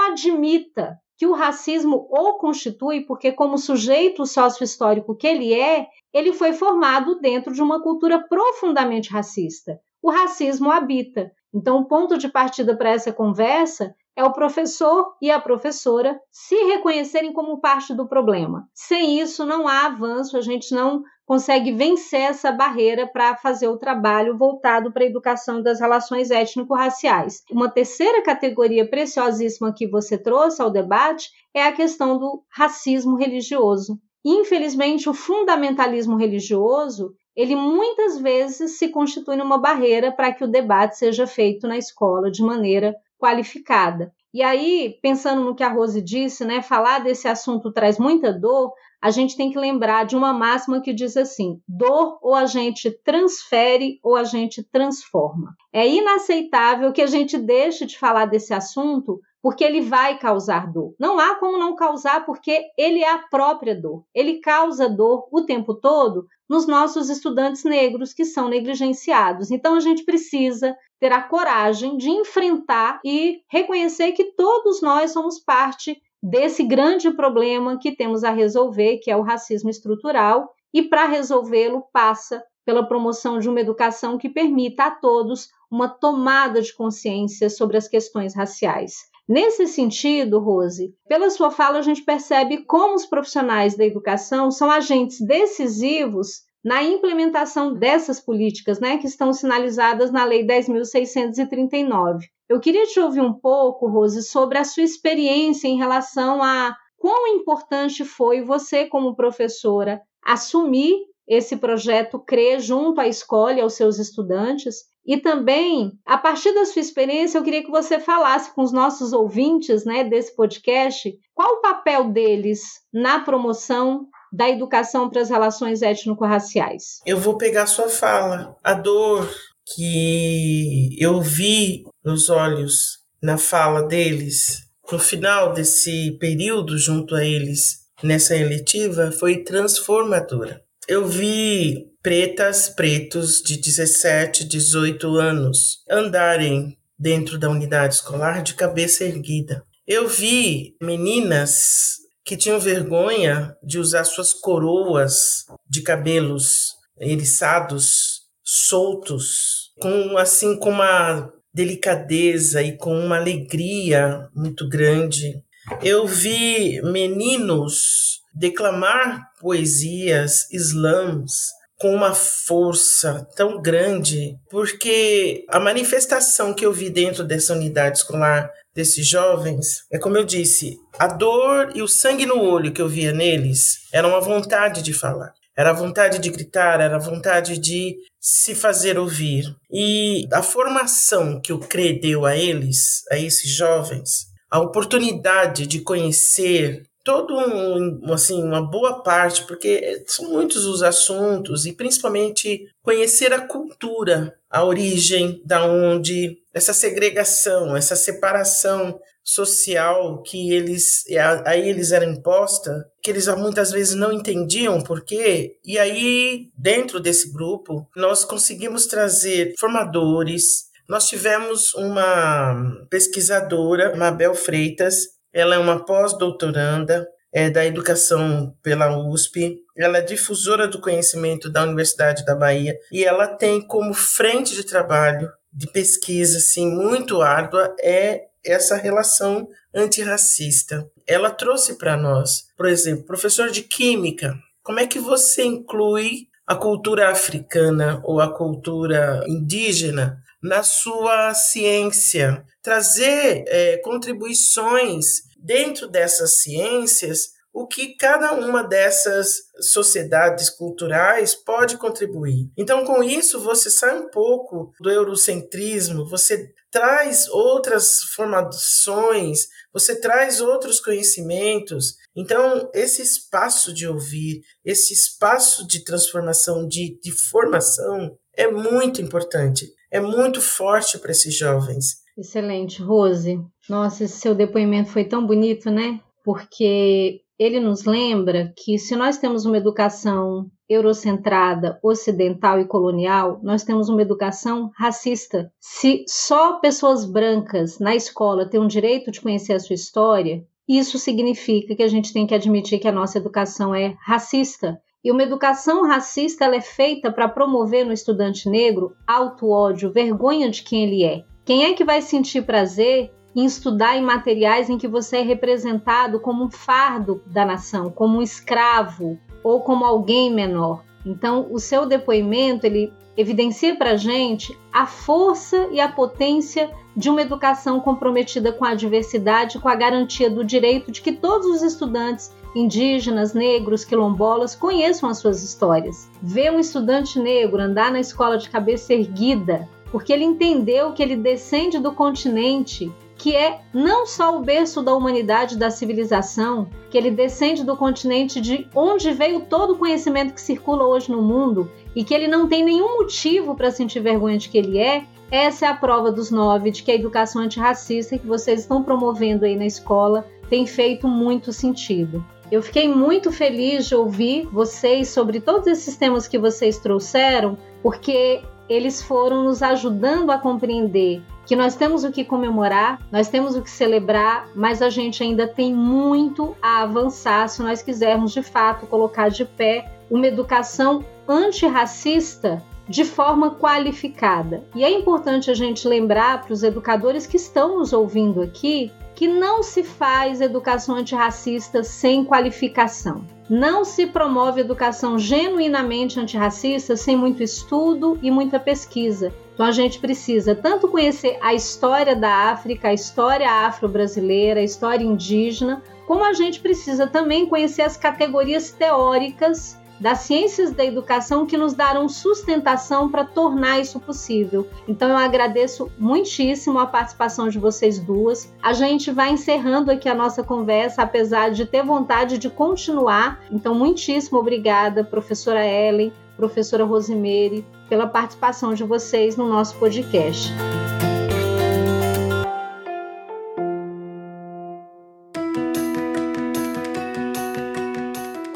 admita 0.00 0.96
que 1.20 1.26
o 1.26 1.34
racismo 1.34 2.08
o 2.08 2.38
constitui, 2.38 3.02
porque, 3.02 3.30
como 3.30 3.58
sujeito 3.58 4.24
sócio-histórico 4.24 5.14
que 5.14 5.26
ele 5.26 5.52
é, 5.52 5.86
ele 6.14 6.32
foi 6.32 6.54
formado 6.54 7.20
dentro 7.20 7.52
de 7.52 7.60
uma 7.60 7.82
cultura 7.82 8.26
profundamente 8.26 9.10
racista. 9.10 9.78
O 10.00 10.10
racismo 10.10 10.70
habita. 10.70 11.30
Então, 11.52 11.76
o 11.76 11.84
ponto 11.84 12.16
de 12.16 12.26
partida 12.26 12.74
para 12.74 12.88
essa 12.88 13.12
conversa 13.12 13.94
é 14.16 14.24
o 14.24 14.32
professor 14.32 15.14
e 15.20 15.30
a 15.30 15.38
professora 15.38 16.18
se 16.30 16.54
reconhecerem 16.54 17.34
como 17.34 17.60
parte 17.60 17.92
do 17.92 18.08
problema. 18.08 18.66
Sem 18.72 19.20
isso, 19.20 19.44
não 19.44 19.68
há 19.68 19.88
avanço, 19.88 20.38
a 20.38 20.40
gente 20.40 20.74
não 20.74 21.02
consegue 21.30 21.70
vencer 21.70 22.22
essa 22.22 22.50
barreira 22.50 23.06
para 23.06 23.36
fazer 23.36 23.68
o 23.68 23.76
trabalho 23.76 24.36
voltado 24.36 24.92
para 24.92 25.04
a 25.04 25.06
educação 25.06 25.62
das 25.62 25.78
relações 25.78 26.28
étnico-raciais. 26.28 27.44
Uma 27.52 27.70
terceira 27.70 28.20
categoria 28.20 28.84
preciosíssima 28.84 29.72
que 29.72 29.86
você 29.86 30.18
trouxe 30.18 30.60
ao 30.60 30.72
debate 30.72 31.30
é 31.54 31.62
a 31.62 31.70
questão 31.70 32.18
do 32.18 32.42
racismo 32.50 33.14
religioso. 33.14 33.96
Infelizmente, 34.24 35.08
o 35.08 35.14
fundamentalismo 35.14 36.16
religioso 36.16 37.14
ele 37.36 37.54
muitas 37.54 38.18
vezes 38.18 38.76
se 38.76 38.88
constitui 38.88 39.36
numa 39.36 39.56
barreira 39.56 40.10
para 40.10 40.32
que 40.32 40.42
o 40.42 40.50
debate 40.50 40.98
seja 40.98 41.28
feito 41.28 41.68
na 41.68 41.78
escola 41.78 42.28
de 42.28 42.42
maneira 42.42 42.92
qualificada. 43.16 44.12
E 44.34 44.42
aí, 44.42 44.98
pensando 45.00 45.44
no 45.44 45.54
que 45.54 45.62
a 45.62 45.68
Rose 45.68 46.02
disse, 46.02 46.44
né, 46.44 46.60
falar 46.60 47.00
desse 47.00 47.28
assunto 47.28 47.72
traz 47.72 47.98
muita 47.98 48.32
dor, 48.32 48.72
a 49.02 49.10
gente 49.10 49.36
tem 49.36 49.50
que 49.50 49.58
lembrar 49.58 50.04
de 50.04 50.14
uma 50.14 50.32
máxima 50.32 50.80
que 50.80 50.92
diz 50.92 51.16
assim: 51.16 51.60
dor 51.66 52.18
ou 52.20 52.34
a 52.34 52.46
gente 52.46 52.90
transfere 53.02 53.98
ou 54.02 54.14
a 54.14 54.24
gente 54.24 54.62
transforma. 54.62 55.54
É 55.72 55.88
inaceitável 55.88 56.92
que 56.92 57.02
a 57.02 57.06
gente 57.06 57.38
deixe 57.38 57.86
de 57.86 57.98
falar 57.98 58.26
desse 58.26 58.52
assunto 58.52 59.20
porque 59.42 59.64
ele 59.64 59.80
vai 59.80 60.18
causar 60.18 60.70
dor. 60.70 60.94
Não 60.98 61.18
há 61.18 61.34
como 61.36 61.56
não 61.56 61.74
causar, 61.74 62.26
porque 62.26 62.62
ele 62.76 63.02
é 63.02 63.10
a 63.10 63.18
própria 63.18 63.74
dor. 63.74 64.04
Ele 64.14 64.38
causa 64.40 64.88
dor 64.88 65.28
o 65.32 65.42
tempo 65.42 65.74
todo 65.74 66.26
nos 66.48 66.66
nossos 66.66 67.08
estudantes 67.08 67.64
negros 67.64 68.12
que 68.12 68.24
são 68.24 68.48
negligenciados. 68.48 69.50
Então 69.50 69.76
a 69.76 69.80
gente 69.80 70.04
precisa 70.04 70.76
ter 70.98 71.12
a 71.12 71.22
coragem 71.22 71.96
de 71.96 72.10
enfrentar 72.10 73.00
e 73.04 73.40
reconhecer 73.48 74.12
que 74.12 74.32
todos 74.34 74.82
nós 74.82 75.12
somos 75.12 75.40
parte 75.40 75.98
desse 76.22 76.62
grande 76.62 77.10
problema 77.10 77.78
que 77.78 77.94
temos 77.94 78.24
a 78.24 78.30
resolver, 78.30 78.98
que 78.98 79.10
é 79.10 79.16
o 79.16 79.22
racismo 79.22 79.70
estrutural, 79.70 80.50
e 80.72 80.82
para 80.82 81.06
resolvê-lo 81.06 81.84
passa 81.92 82.42
pela 82.64 82.86
promoção 82.86 83.38
de 83.38 83.48
uma 83.48 83.60
educação 83.60 84.18
que 84.18 84.28
permita 84.28 84.84
a 84.84 84.90
todos 84.90 85.48
uma 85.70 85.88
tomada 85.88 86.60
de 86.60 86.74
consciência 86.74 87.48
sobre 87.48 87.76
as 87.76 87.88
questões 87.88 88.34
raciais. 88.34 89.10
Nesse 89.28 89.66
sentido, 89.66 90.40
Rose, 90.40 90.92
pela 91.08 91.30
sua 91.30 91.50
fala, 91.50 91.78
a 91.78 91.82
gente 91.82 92.02
percebe 92.02 92.64
como 92.64 92.96
os 92.96 93.06
profissionais 93.06 93.76
da 93.76 93.84
educação 93.84 94.50
são 94.50 94.70
agentes 94.70 95.20
decisivos 95.20 96.42
na 96.64 96.82
implementação 96.82 97.72
dessas 97.72 98.20
políticas, 98.20 98.80
né, 98.80 98.98
que 98.98 99.06
estão 99.06 99.32
sinalizadas 99.32 100.10
na 100.10 100.24
Lei 100.24 100.44
10.639. 100.44 102.22
Eu 102.50 102.58
queria 102.58 102.84
te 102.84 102.98
ouvir 102.98 103.20
um 103.20 103.32
pouco, 103.32 103.88
Rose, 103.88 104.24
sobre 104.24 104.58
a 104.58 104.64
sua 104.64 104.82
experiência 104.82 105.68
em 105.68 105.78
relação 105.78 106.42
a 106.42 106.74
quão 106.98 107.28
importante 107.28 108.04
foi 108.04 108.42
você, 108.42 108.86
como 108.86 109.14
professora, 109.14 110.02
assumir 110.26 110.96
esse 111.28 111.56
projeto 111.56 112.18
CRE 112.18 112.58
junto 112.58 113.00
à 113.00 113.06
escola 113.06 113.62
aos 113.62 113.74
seus 113.74 114.00
estudantes 114.00 114.78
e 115.06 115.16
também, 115.16 115.92
a 116.04 116.18
partir 116.18 116.52
da 116.52 116.64
sua 116.64 116.80
experiência, 116.80 117.38
eu 117.38 117.44
queria 117.44 117.62
que 117.62 117.70
você 117.70 118.00
falasse 118.00 118.52
com 118.52 118.62
os 118.62 118.72
nossos 118.72 119.12
ouvintes 119.12 119.84
né, 119.84 120.02
desse 120.02 120.34
podcast 120.34 121.16
qual 121.32 121.54
o 121.54 121.60
papel 121.60 122.10
deles 122.10 122.62
na 122.92 123.20
promoção 123.20 124.08
da 124.32 124.50
educação 124.50 125.08
para 125.08 125.22
as 125.22 125.30
relações 125.30 125.82
étnico-raciais. 125.82 126.98
Eu 127.06 127.16
vou 127.16 127.38
pegar 127.38 127.68
sua 127.68 127.88
fala. 127.88 128.56
A 128.62 128.74
dor 128.74 129.28
que 129.74 130.96
eu 130.98 131.20
vi 131.20 131.84
nos 132.04 132.28
olhos 132.28 132.98
na 133.22 133.36
fala 133.36 133.82
deles, 133.82 134.62
no 134.90 134.98
final 134.98 135.52
desse 135.52 136.12
período 136.18 136.78
junto 136.78 137.14
a 137.14 137.24
eles 137.24 137.80
nessa 138.02 138.36
eletiva, 138.36 139.12
foi 139.12 139.44
transformadora. 139.44 140.62
Eu 140.88 141.06
vi 141.06 141.86
pretas, 142.02 142.68
pretos 142.68 143.42
de 143.42 143.56
17, 143.56 144.44
18 144.44 145.16
anos 145.16 145.84
andarem 145.88 146.76
dentro 146.98 147.38
da 147.38 147.48
unidade 147.48 147.94
escolar 147.94 148.42
de 148.42 148.54
cabeça 148.54 149.04
erguida. 149.04 149.64
Eu 149.86 150.08
vi 150.08 150.76
meninas 150.80 151.98
que 152.24 152.36
tinham 152.36 152.60
vergonha 152.60 153.56
de 153.62 153.78
usar 153.78 154.04
suas 154.04 154.32
coroas 154.32 155.44
de 155.68 155.82
cabelos 155.82 156.74
eriçados, 156.98 158.22
soltos, 158.42 159.72
com 159.80 160.18
assim 160.18 160.56
com 160.58 160.70
uma 160.70 161.32
delicadeza 161.52 162.62
e 162.62 162.76
com 162.76 162.98
uma 162.98 163.16
alegria 163.16 164.28
muito 164.34 164.68
grande. 164.68 165.42
Eu 165.82 166.06
vi 166.06 166.80
meninos 166.82 168.20
declamar 168.34 169.28
poesias 169.40 170.50
islãs 170.50 171.50
com 171.80 171.94
uma 171.94 172.14
força 172.14 173.26
tão 173.34 173.60
grande, 173.60 174.36
porque 174.50 175.44
a 175.48 175.58
manifestação 175.58 176.52
que 176.52 176.64
eu 176.64 176.72
vi 176.72 176.90
dentro 176.90 177.24
dessa 177.24 177.54
unidade 177.54 177.98
escolar 177.98 178.50
desses 178.74 179.06
jovens 179.06 179.84
é 179.90 179.98
como 179.98 180.16
eu 180.16 180.24
disse, 180.24 180.76
a 180.98 181.06
dor 181.06 181.72
e 181.74 181.80
o 181.80 181.88
sangue 181.88 182.26
no 182.26 182.38
olho 182.38 182.72
que 182.72 182.82
eu 182.82 182.88
via 182.88 183.12
neles 183.12 183.88
era 183.92 184.06
uma 184.06 184.20
vontade 184.20 184.82
de 184.82 184.92
falar. 184.92 185.32
Era 185.56 185.70
a 185.70 185.74
vontade 185.74 186.18
de 186.18 186.30
gritar, 186.30 186.80
era 186.80 186.96
a 186.96 187.00
vontade 187.00 187.58
de 187.58 187.96
se 188.20 188.54
fazer 188.54 188.98
ouvir. 188.98 189.56
E 189.70 190.28
a 190.32 190.42
formação 190.42 191.40
que 191.40 191.52
o 191.52 191.58
CRE 191.58 191.98
deu 191.98 192.26
a 192.26 192.36
eles, 192.36 193.02
a 193.10 193.18
esses 193.18 193.50
jovens, 193.50 194.26
a 194.50 194.60
oportunidade 194.60 195.66
de 195.66 195.80
conhecer 195.80 196.82
todo 197.02 197.34
um, 197.34 198.12
assim, 198.12 198.42
uma 198.42 198.60
boa 198.60 199.02
parte, 199.02 199.44
porque 199.44 200.04
são 200.06 200.28
muitos 200.30 200.66
os 200.66 200.82
assuntos 200.82 201.64
e 201.64 201.72
principalmente 201.72 202.66
conhecer 202.82 203.32
a 203.32 203.40
cultura, 203.40 204.36
a 204.50 204.64
origem 204.64 205.40
da 205.44 205.64
onde 205.64 206.38
essa 206.52 206.72
segregação, 206.72 207.76
essa 207.76 207.96
separação 207.96 209.00
social 209.22 210.22
que 210.22 210.52
eles 210.52 211.04
aí 211.44 211.68
eles 211.68 211.92
eram 211.92 212.12
imposta, 212.12 212.84
que 213.02 213.10
eles 213.10 213.26
muitas 213.36 213.70
vezes 213.70 213.94
não 213.94 214.12
entendiam 214.12 214.80
por 214.80 215.04
quê. 215.04 215.56
E 215.64 215.78
aí, 215.78 216.48
dentro 216.56 217.00
desse 217.00 217.32
grupo, 217.32 217.88
nós 217.96 218.24
conseguimos 218.24 218.86
trazer 218.86 219.54
formadores. 219.58 220.70
Nós 220.88 221.08
tivemos 221.08 221.74
uma 221.74 222.86
pesquisadora, 222.90 223.94
Mabel 223.96 224.34
Freitas, 224.34 225.20
ela 225.32 225.54
é 225.54 225.58
uma 225.58 225.84
pós-doutoranda 225.84 227.06
é, 227.32 227.48
da 227.48 227.64
educação 227.64 228.54
pela 228.62 228.98
USP. 229.06 229.58
Ela 229.76 229.98
é 229.98 230.02
difusora 230.02 230.66
do 230.66 230.80
conhecimento 230.80 231.50
da 231.50 231.62
Universidade 231.62 232.24
da 232.24 232.34
Bahia 232.34 232.76
e 232.92 233.04
ela 233.04 233.26
tem 233.28 233.60
como 233.60 233.94
frente 233.94 234.54
de 234.54 234.64
trabalho 234.64 235.30
de 235.52 235.66
pesquisa 235.66 236.38
assim 236.38 236.70
muito 236.70 237.22
árdua 237.22 237.74
é 237.80 238.29
essa 238.44 238.76
relação 238.76 239.48
antirracista. 239.74 240.88
Ela 241.06 241.30
trouxe 241.30 241.74
para 241.74 241.96
nós, 241.96 242.46
por 242.56 242.66
exemplo, 242.66 243.04
professor 243.04 243.50
de 243.50 243.62
química, 243.62 244.34
como 244.62 244.80
é 244.80 244.86
que 244.86 244.98
você 244.98 245.44
inclui 245.44 246.28
a 246.46 246.56
cultura 246.56 247.10
africana 247.10 248.00
ou 248.04 248.20
a 248.20 248.32
cultura 248.32 249.24
indígena 249.28 250.18
na 250.42 250.62
sua 250.62 251.34
ciência, 251.34 252.44
trazer 252.62 253.44
é, 253.46 253.76
contribuições 253.78 255.22
dentro 255.38 255.86
dessas 255.86 256.40
ciências 256.40 257.40
o 257.52 257.66
que 257.66 257.96
cada 257.96 258.32
uma 258.32 258.62
dessas 258.62 259.42
sociedades 259.60 260.48
culturais 260.48 261.34
pode 261.34 261.76
contribuir. 261.76 262.48
Então, 262.56 262.84
com 262.84 263.02
isso, 263.02 263.40
você 263.40 263.68
sai 263.68 263.98
um 263.98 264.08
pouco 264.08 264.72
do 264.80 264.90
eurocentrismo, 264.90 266.08
você 266.08 266.52
traz 266.70 267.28
outras 267.28 268.00
formações, 268.14 269.46
você 269.72 270.00
traz 270.00 270.40
outros 270.40 270.80
conhecimentos. 270.80 271.96
Então, 272.16 272.70
esse 272.74 273.02
espaço 273.02 273.72
de 273.72 273.86
ouvir, 273.86 274.42
esse 274.64 274.92
espaço 274.92 275.66
de 275.66 275.84
transformação, 275.84 276.66
de, 276.66 276.98
de 277.02 277.12
formação, 277.12 278.16
é 278.36 278.50
muito 278.50 279.02
importante 279.02 279.70
é 279.90 280.00
muito 280.00 280.40
forte 280.40 280.98
para 280.98 281.10
esses 281.10 281.36
jovens. 281.36 281.96
Excelente, 282.16 282.80
Rose. 282.80 283.40
Nossa, 283.68 284.04
esse 284.04 284.18
seu 284.18 284.34
depoimento 284.34 284.90
foi 284.90 285.04
tão 285.04 285.26
bonito, 285.26 285.70
né? 285.70 286.00
Porque 286.24 287.22
ele 287.38 287.58
nos 287.58 287.84
lembra 287.84 288.52
que 288.56 288.78
se 288.78 288.94
nós 288.94 289.18
temos 289.18 289.44
uma 289.44 289.56
educação 289.56 290.50
eurocentrada, 290.70 291.80
ocidental 291.82 292.60
e 292.60 292.64
colonial, 292.64 293.40
nós 293.42 293.64
temos 293.64 293.88
uma 293.88 294.00
educação 294.00 294.70
racista. 294.76 295.52
Se 295.58 296.04
só 296.06 296.60
pessoas 296.60 297.04
brancas 297.04 297.80
na 297.80 297.96
escola 297.96 298.48
têm 298.48 298.60
o 298.60 298.68
direito 298.68 299.10
de 299.10 299.20
conhecer 299.20 299.54
a 299.54 299.60
sua 299.60 299.74
história, 299.74 300.46
isso 300.68 300.96
significa 300.96 301.74
que 301.74 301.82
a 301.82 301.88
gente 301.88 302.12
tem 302.12 302.24
que 302.24 302.34
admitir 302.34 302.78
que 302.78 302.86
a 302.86 302.92
nossa 302.92 303.18
educação 303.18 303.74
é 303.74 303.96
racista. 304.00 304.80
E 305.02 305.10
uma 305.10 305.24
educação 305.24 305.84
racista 305.84 306.44
é 306.44 306.60
feita 306.60 307.10
para 307.10 307.28
promover 307.28 307.84
no 307.84 307.92
estudante 307.92 308.48
negro 308.48 308.94
auto-ódio, 309.04 309.90
vergonha 309.90 310.48
de 310.48 310.62
quem 310.62 310.84
ele 310.84 311.02
é. 311.02 311.24
Quem 311.44 311.64
é 311.64 311.72
que 311.72 311.84
vai 311.84 312.00
sentir 312.00 312.42
prazer 312.42 313.10
em 313.34 313.44
estudar 313.44 313.96
em 313.96 314.02
materiais 314.02 314.68
em 314.68 314.78
que 314.78 314.86
você 314.86 315.18
é 315.18 315.22
representado 315.22 316.20
como 316.20 316.44
um 316.44 316.50
fardo 316.50 317.22
da 317.26 317.44
nação, 317.44 317.90
como 317.90 318.18
um 318.18 318.22
escravo 318.22 319.18
ou 319.42 319.60
como 319.60 319.84
alguém 319.84 320.32
menor. 320.32 320.82
Então, 321.04 321.46
o 321.50 321.58
seu 321.58 321.86
depoimento 321.86 322.66
ele 322.66 322.92
evidencia 323.16 323.76
para 323.76 323.92
a 323.92 323.96
gente 323.96 324.56
a 324.72 324.86
força 324.86 325.68
e 325.70 325.80
a 325.80 325.88
potência 325.88 326.70
de 326.96 327.08
uma 327.08 327.22
educação 327.22 327.80
comprometida 327.80 328.52
com 328.52 328.64
a 328.64 328.74
diversidade, 328.74 329.58
com 329.58 329.68
a 329.68 329.74
garantia 329.74 330.28
do 330.28 330.44
direito 330.44 330.90
de 330.90 331.00
que 331.00 331.12
todos 331.12 331.46
os 331.46 331.62
estudantes 331.62 332.34
indígenas, 332.54 333.32
negros, 333.32 333.84
quilombolas 333.84 334.54
conheçam 334.54 335.08
as 335.08 335.18
suas 335.18 335.42
histórias. 335.42 336.08
Ver 336.22 336.52
um 336.52 336.58
estudante 336.58 337.18
negro 337.18 337.62
andar 337.62 337.92
na 337.92 338.00
escola 338.00 338.36
de 338.36 338.50
cabeça 338.50 338.92
erguida, 338.92 339.68
porque 339.90 340.12
ele 340.12 340.24
entendeu 340.24 340.92
que 340.92 341.02
ele 341.02 341.16
descende 341.16 341.78
do 341.78 341.92
continente 341.92 342.92
que 343.20 343.36
é 343.36 343.60
não 343.70 344.06
só 344.06 344.34
o 344.34 344.40
berço 344.40 344.80
da 344.80 344.94
humanidade 344.94 345.58
da 345.58 345.70
civilização, 345.70 346.66
que 346.88 346.96
ele 346.96 347.10
descende 347.10 347.62
do 347.62 347.76
continente 347.76 348.40
de 348.40 348.66
onde 348.74 349.12
veio 349.12 349.40
todo 349.40 349.74
o 349.74 349.78
conhecimento 349.78 350.32
que 350.32 350.40
circula 350.40 350.86
hoje 350.86 351.12
no 351.12 351.20
mundo 351.20 351.70
e 351.94 352.02
que 352.02 352.14
ele 352.14 352.26
não 352.26 352.48
tem 352.48 352.64
nenhum 352.64 352.96
motivo 352.96 353.54
para 353.54 353.70
sentir 353.70 354.00
vergonha 354.00 354.38
de 354.38 354.48
que 354.48 354.56
ele 354.56 354.78
é, 354.78 355.04
essa 355.30 355.66
é 355.66 355.68
a 355.68 355.74
prova 355.74 356.10
dos 356.10 356.30
nove 356.30 356.70
de 356.70 356.82
que 356.82 356.90
a 356.90 356.94
educação 356.94 357.42
antirracista 357.42 358.16
que 358.16 358.26
vocês 358.26 358.60
estão 358.60 358.82
promovendo 358.82 359.44
aí 359.44 359.54
na 359.54 359.66
escola 359.66 360.26
tem 360.48 360.66
feito 360.66 361.06
muito 361.06 361.52
sentido. 361.52 362.24
Eu 362.50 362.62
fiquei 362.62 362.88
muito 362.88 363.30
feliz 363.30 363.86
de 363.86 363.94
ouvir 363.94 364.46
vocês 364.46 365.10
sobre 365.10 365.40
todos 365.40 365.66
esses 365.66 365.94
temas 365.94 366.26
que 366.26 366.38
vocês 366.38 366.78
trouxeram, 366.78 367.58
porque 367.82 368.40
eles 368.66 369.02
foram 369.02 369.44
nos 369.44 369.62
ajudando 369.62 370.30
a 370.30 370.38
compreender 370.38 371.20
que 371.46 371.56
nós 371.56 371.74
temos 371.74 372.04
o 372.04 372.12
que 372.12 372.24
comemorar, 372.24 373.00
nós 373.10 373.28
temos 373.28 373.56
o 373.56 373.62
que 373.62 373.70
celebrar, 373.70 374.48
mas 374.54 374.82
a 374.82 374.88
gente 374.88 375.22
ainda 375.22 375.48
tem 375.48 375.74
muito 375.74 376.56
a 376.62 376.82
avançar 376.82 377.48
se 377.48 377.62
nós 377.62 377.82
quisermos 377.82 378.32
de 378.32 378.42
fato 378.42 378.86
colocar 378.86 379.28
de 379.28 379.44
pé 379.44 379.90
uma 380.10 380.26
educação 380.26 381.04
antirracista 381.28 382.62
de 382.88 383.04
forma 383.04 383.52
qualificada. 383.52 384.64
E 384.74 384.82
é 384.82 384.90
importante 384.90 385.50
a 385.50 385.54
gente 385.54 385.86
lembrar 385.86 386.42
para 386.42 386.52
os 386.52 386.64
educadores 386.64 387.24
que 387.24 387.36
estão 387.36 387.78
nos 387.78 387.92
ouvindo 387.92 388.42
aqui 388.42 388.92
que 389.20 389.28
não 389.28 389.62
se 389.62 389.84
faz 389.84 390.40
educação 390.40 390.96
antirracista 390.96 391.84
sem 391.84 392.24
qualificação. 392.24 393.22
Não 393.50 393.84
se 393.84 394.06
promove 394.06 394.62
educação 394.62 395.18
genuinamente 395.18 396.18
antirracista 396.18 396.96
sem 396.96 397.18
muito 397.18 397.42
estudo 397.42 398.18
e 398.22 398.30
muita 398.30 398.58
pesquisa. 398.58 399.30
Então 399.52 399.66
a 399.66 399.72
gente 399.72 399.98
precisa 399.98 400.54
tanto 400.54 400.88
conhecer 400.88 401.36
a 401.42 401.52
história 401.52 402.16
da 402.16 402.50
África, 402.50 402.88
a 402.88 402.94
história 402.94 403.46
afro-brasileira, 403.66 404.60
a 404.60 404.64
história 404.64 405.04
indígena, 405.04 405.82
como 406.06 406.24
a 406.24 406.32
gente 406.32 406.58
precisa 406.58 407.06
também 407.06 407.44
conhecer 407.44 407.82
as 407.82 407.98
categorias 407.98 408.70
teóricas 408.70 409.78
das 410.00 410.20
ciências 410.20 410.72
da 410.72 410.84
educação 410.84 411.44
que 411.46 411.56
nos 411.56 411.74
darão 411.74 412.08
sustentação 412.08 413.08
para 413.10 413.24
tornar 413.24 413.78
isso 413.78 414.00
possível. 414.00 414.66
Então 414.88 415.10
eu 415.10 415.16
agradeço 415.16 415.90
muitíssimo 415.98 416.78
a 416.78 416.86
participação 416.86 417.48
de 417.48 417.58
vocês 417.58 417.98
duas. 417.98 418.52
A 418.62 418.72
gente 418.72 419.10
vai 419.10 419.30
encerrando 419.30 419.90
aqui 419.90 420.08
a 420.08 420.14
nossa 420.14 420.42
conversa, 420.42 421.02
apesar 421.02 421.50
de 421.50 421.66
ter 421.66 421.84
vontade 421.84 422.38
de 422.38 422.48
continuar. 422.48 423.40
Então 423.50 423.74
muitíssimo 423.74 424.38
obrigada, 424.38 425.04
professora 425.04 425.64
Ellen, 425.64 426.12
professora 426.36 426.84
Rosemary, 426.84 427.64
pela 427.88 428.06
participação 428.06 428.72
de 428.72 428.82
vocês 428.82 429.36
no 429.36 429.46
nosso 429.46 429.76
podcast. 429.76 430.50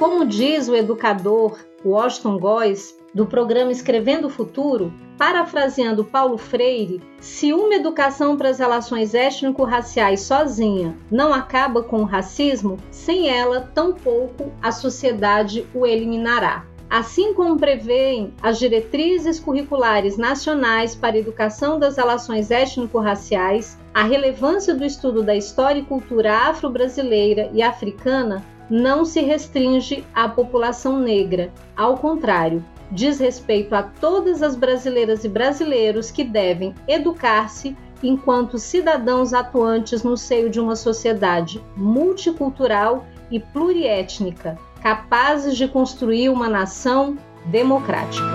Como 0.05 0.27
diz 0.27 0.69
o 0.69 0.77
educador 0.77 1.57
Washington 1.83 2.39
Góes, 2.39 2.95
do 3.15 3.25
programa 3.25 3.73
Escrevendo 3.73 4.27
o 4.27 4.31
Futuro, 4.31 4.93
parafraseando 5.17 6.05
Paulo 6.05 6.37
Freire, 6.37 7.01
se 7.21 7.55
uma 7.55 7.75
educação 7.75 8.37
para 8.37 8.51
as 8.51 8.59
relações 8.59 9.15
étnico-raciais 9.15 10.21
sozinha 10.21 10.95
não 11.11 11.33
acaba 11.33 11.83
com 11.83 12.03
o 12.03 12.05
racismo, 12.05 12.77
sem 12.91 13.31
ela, 13.31 13.63
tampouco 13.75 14.53
a 14.61 14.71
sociedade 14.71 15.67
o 15.75 15.87
eliminará. 15.87 16.67
Assim 16.91 17.33
como 17.33 17.57
prevêem 17.57 18.35
as 18.43 18.59
diretrizes 18.59 19.41
curriculares 19.41 20.19
nacionais 20.19 20.95
para 20.95 21.17
a 21.17 21.19
educação 21.19 21.79
das 21.79 21.97
relações 21.97 22.51
étnico-raciais, 22.51 23.79
a 23.95 24.03
relevância 24.03 24.75
do 24.75 24.85
estudo 24.85 25.23
da 25.23 25.35
história 25.35 25.81
e 25.81 25.85
cultura 25.85 26.31
afro-brasileira 26.31 27.49
e 27.55 27.63
africana 27.63 28.45
não 28.69 29.05
se 29.05 29.21
restringe 29.21 30.05
à 30.15 30.29
população 30.29 30.99
negra. 30.99 31.53
Ao 31.77 31.97
contrário, 31.97 32.65
diz 32.91 33.19
respeito 33.19 33.75
a 33.75 33.83
todas 33.83 34.43
as 34.43 34.57
brasileiras 34.57 35.25
e 35.25 35.29
brasileiros 35.29 36.11
que 36.11 36.25
devem 36.25 36.75
educar-se 36.87 37.77
enquanto 38.03 38.59
cidadãos 38.59 39.33
atuantes 39.33 40.03
no 40.03 40.17
seio 40.17 40.51
de 40.51 40.61
uma 40.61 40.77
sociedade 40.77 41.63
multicultural 41.77 43.07
e 43.31 43.41
pluriétnica, 43.41 44.59
capazes 44.83 45.57
de 45.57 45.67
construir 45.67 46.29
uma 46.29 46.49
nação 46.49 47.17
democrática. 47.47 48.35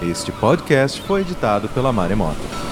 Este 0.00 0.30
podcast 0.30 1.00
foi 1.02 1.22
editado 1.22 1.68
pela 1.70 1.92
Maremoto. 1.92 2.67